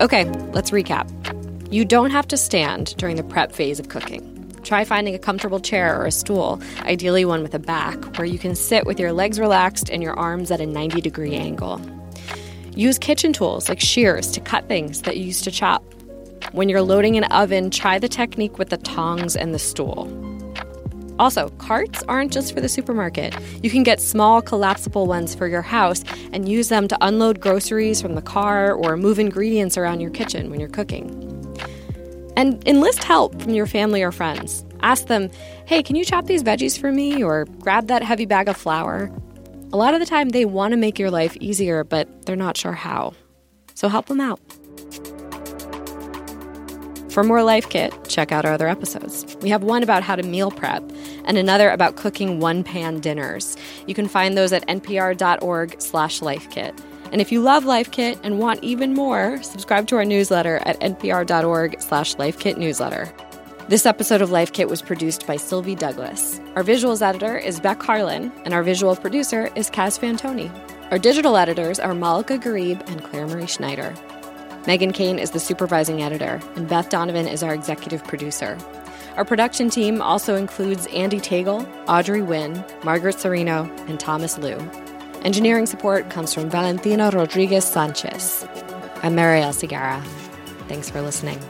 Okay, 0.00 0.24
let's 0.52 0.70
recap. 0.70 1.06
You 1.70 1.84
don't 1.84 2.10
have 2.10 2.26
to 2.28 2.38
stand 2.38 2.96
during 2.96 3.16
the 3.16 3.22
prep 3.22 3.52
phase 3.52 3.78
of 3.78 3.90
cooking. 3.90 4.30
Try 4.62 4.84
finding 4.84 5.14
a 5.14 5.18
comfortable 5.18 5.60
chair 5.60 6.00
or 6.00 6.06
a 6.06 6.10
stool, 6.10 6.58
ideally 6.80 7.26
one 7.26 7.42
with 7.42 7.54
a 7.54 7.58
back, 7.58 8.16
where 8.16 8.24
you 8.24 8.38
can 8.38 8.54
sit 8.54 8.86
with 8.86 8.98
your 8.98 9.12
legs 9.12 9.38
relaxed 9.38 9.90
and 9.90 10.02
your 10.02 10.18
arms 10.18 10.50
at 10.50 10.62
a 10.62 10.66
90 10.66 11.02
degree 11.02 11.34
angle. 11.34 11.80
Use 12.74 12.98
kitchen 12.98 13.34
tools 13.34 13.68
like 13.68 13.78
shears 13.78 14.30
to 14.30 14.40
cut 14.40 14.68
things 14.68 15.02
that 15.02 15.18
you 15.18 15.24
used 15.24 15.44
to 15.44 15.50
chop. 15.50 15.84
When 16.52 16.68
you're 16.68 16.82
loading 16.82 17.16
an 17.16 17.24
oven, 17.24 17.70
try 17.70 17.98
the 17.98 18.10
technique 18.10 18.58
with 18.58 18.68
the 18.68 18.76
tongs 18.76 19.36
and 19.36 19.54
the 19.54 19.58
stool. 19.58 20.06
Also, 21.18 21.48
carts 21.50 22.02
aren't 22.08 22.30
just 22.30 22.52
for 22.52 22.60
the 22.60 22.68
supermarket. 22.68 23.34
You 23.62 23.70
can 23.70 23.82
get 23.82 24.02
small, 24.02 24.42
collapsible 24.42 25.06
ones 25.06 25.34
for 25.34 25.46
your 25.46 25.62
house 25.62 26.04
and 26.30 26.46
use 26.46 26.68
them 26.68 26.88
to 26.88 26.98
unload 27.00 27.40
groceries 27.40 28.02
from 28.02 28.16
the 28.16 28.22
car 28.22 28.72
or 28.74 28.98
move 28.98 29.18
ingredients 29.18 29.78
around 29.78 30.00
your 30.00 30.10
kitchen 30.10 30.50
when 30.50 30.60
you're 30.60 30.68
cooking. 30.68 31.10
And 32.36 32.66
enlist 32.68 33.02
help 33.02 33.40
from 33.40 33.54
your 33.54 33.66
family 33.66 34.02
or 34.02 34.12
friends. 34.12 34.62
Ask 34.82 35.06
them, 35.06 35.30
hey, 35.64 35.82
can 35.82 35.96
you 35.96 36.04
chop 36.04 36.26
these 36.26 36.42
veggies 36.42 36.78
for 36.78 36.92
me? 36.92 37.22
Or 37.22 37.46
grab 37.60 37.86
that 37.86 38.02
heavy 38.02 38.26
bag 38.26 38.48
of 38.48 38.58
flour. 38.58 39.10
A 39.72 39.76
lot 39.78 39.94
of 39.94 40.00
the 40.00 40.06
time, 40.06 40.30
they 40.30 40.44
want 40.44 40.72
to 40.72 40.76
make 40.76 40.98
your 40.98 41.10
life 41.10 41.34
easier, 41.40 41.82
but 41.82 42.26
they're 42.26 42.36
not 42.36 42.58
sure 42.58 42.72
how. 42.72 43.14
So 43.74 43.88
help 43.88 44.06
them 44.06 44.20
out. 44.20 44.38
For 47.12 47.22
more 47.22 47.42
Life 47.42 47.68
Kit, 47.68 47.92
check 48.08 48.32
out 48.32 48.46
our 48.46 48.54
other 48.54 48.68
episodes. 48.68 49.36
We 49.42 49.50
have 49.50 49.62
one 49.62 49.82
about 49.82 50.02
how 50.02 50.16
to 50.16 50.22
meal 50.22 50.50
prep 50.50 50.82
and 51.26 51.36
another 51.36 51.68
about 51.68 51.96
cooking 51.96 52.40
one-pan 52.40 53.00
dinners. 53.00 53.54
You 53.86 53.94
can 53.94 54.08
find 54.08 54.34
those 54.34 54.50
at 54.50 54.66
npr.org 54.66 55.78
slash 55.78 56.20
lifekit. 56.20 56.82
And 57.12 57.20
if 57.20 57.30
you 57.30 57.42
love 57.42 57.66
Life 57.66 57.90
Kit 57.90 58.18
and 58.22 58.38
want 58.38 58.64
even 58.64 58.94
more, 58.94 59.42
subscribe 59.42 59.88
to 59.88 59.96
our 59.96 60.06
newsletter 60.06 60.62
at 60.64 60.80
npr.org 60.80 61.82
slash 61.82 62.14
lifekitnewsletter. 62.14 63.12
This 63.68 63.84
episode 63.84 64.22
of 64.22 64.30
Life 64.30 64.54
Kit 64.54 64.70
was 64.70 64.80
produced 64.80 65.26
by 65.26 65.36
Sylvie 65.36 65.76
Douglis. 65.76 66.40
Our 66.56 66.64
visuals 66.64 67.02
editor 67.02 67.36
is 67.36 67.60
Beck 67.60 67.82
Harlan, 67.82 68.32
and 68.46 68.54
our 68.54 68.62
visual 68.62 68.96
producer 68.96 69.50
is 69.54 69.68
Kaz 69.68 70.00
Fantone. 70.00 70.50
Our 70.90 70.98
digital 70.98 71.36
editors 71.36 71.78
are 71.78 71.92
Malaka 71.92 72.42
Gharib 72.42 72.88
and 72.90 73.04
Claire 73.04 73.26
Marie 73.26 73.46
Schneider. 73.46 73.94
Meghan 74.62 74.94
Keane 74.94 75.18
is 75.18 75.32
the 75.32 75.40
supervising 75.40 76.04
editor, 76.04 76.40
and 76.54 76.68
Beth 76.68 76.88
Donovan 76.88 77.26
is 77.26 77.42
our 77.42 77.52
executive 77.52 78.04
producer. 78.04 78.56
Our 79.16 79.24
production 79.24 79.70
team 79.70 80.00
also 80.00 80.36
includes 80.36 80.86
Andy 80.86 81.18
Tagle, 81.18 81.66
Audrey 81.88 82.20
Nguyen, 82.20 82.84
Margaret 82.84 83.16
Cirino, 83.16 83.68
and 83.88 83.98
Thomas 83.98 84.38
Liu. 84.38 84.56
Engineering 85.22 85.66
support 85.66 86.10
comes 86.10 86.32
from 86.32 86.48
Valentina 86.48 87.10
Rodriguez 87.10 87.64
Sanchez. 87.64 88.46
I'm 89.02 89.16
Marielle 89.16 89.52
Segarra. 89.52 90.00
Thanks 90.68 90.88
for 90.88 91.02
listening. 91.02 91.40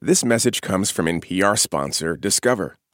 This 0.00 0.24
message 0.24 0.62
comes 0.62 0.90
from 0.90 1.04
NPR 1.04 1.58
sponsor 1.58 2.16
Discover. 2.16 2.76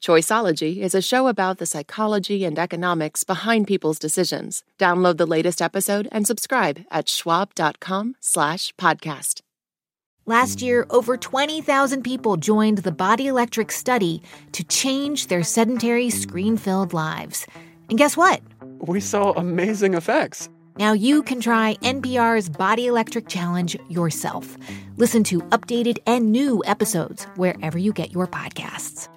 Choiceology 0.00 0.78
is 0.78 0.94
a 0.94 1.02
show 1.02 1.26
about 1.26 1.58
the 1.58 1.66
psychology 1.66 2.44
and 2.44 2.58
economics 2.58 3.24
behind 3.24 3.66
people's 3.66 3.98
decisions. 3.98 4.62
Download 4.78 5.16
the 5.16 5.26
latest 5.26 5.60
episode 5.60 6.08
and 6.12 6.26
subscribe 6.26 6.80
at 6.90 7.08
schwab.com 7.08 8.14
slash 8.20 8.74
podcast. 8.76 9.40
Last 10.24 10.62
year, 10.62 10.86
over 10.90 11.16
20,000 11.16 12.02
people 12.02 12.36
joined 12.36 12.78
the 12.78 12.92
Body 12.92 13.26
Electric 13.26 13.72
study 13.72 14.22
to 14.52 14.62
change 14.62 15.26
their 15.26 15.42
sedentary, 15.42 16.10
screen-filled 16.10 16.92
lives. 16.92 17.46
And 17.88 17.98
guess 17.98 18.16
what? 18.16 18.42
We 18.80 19.00
saw 19.00 19.32
amazing 19.32 19.94
effects. 19.94 20.48
Now 20.76 20.92
you 20.92 21.22
can 21.22 21.40
try 21.40 21.76
NPR's 21.82 22.50
Body 22.50 22.86
Electric 22.86 23.26
Challenge 23.28 23.76
yourself. 23.88 24.56
Listen 24.96 25.24
to 25.24 25.40
updated 25.40 25.98
and 26.06 26.30
new 26.30 26.62
episodes 26.66 27.24
wherever 27.36 27.78
you 27.78 27.92
get 27.92 28.12
your 28.12 28.28
podcasts. 28.28 29.08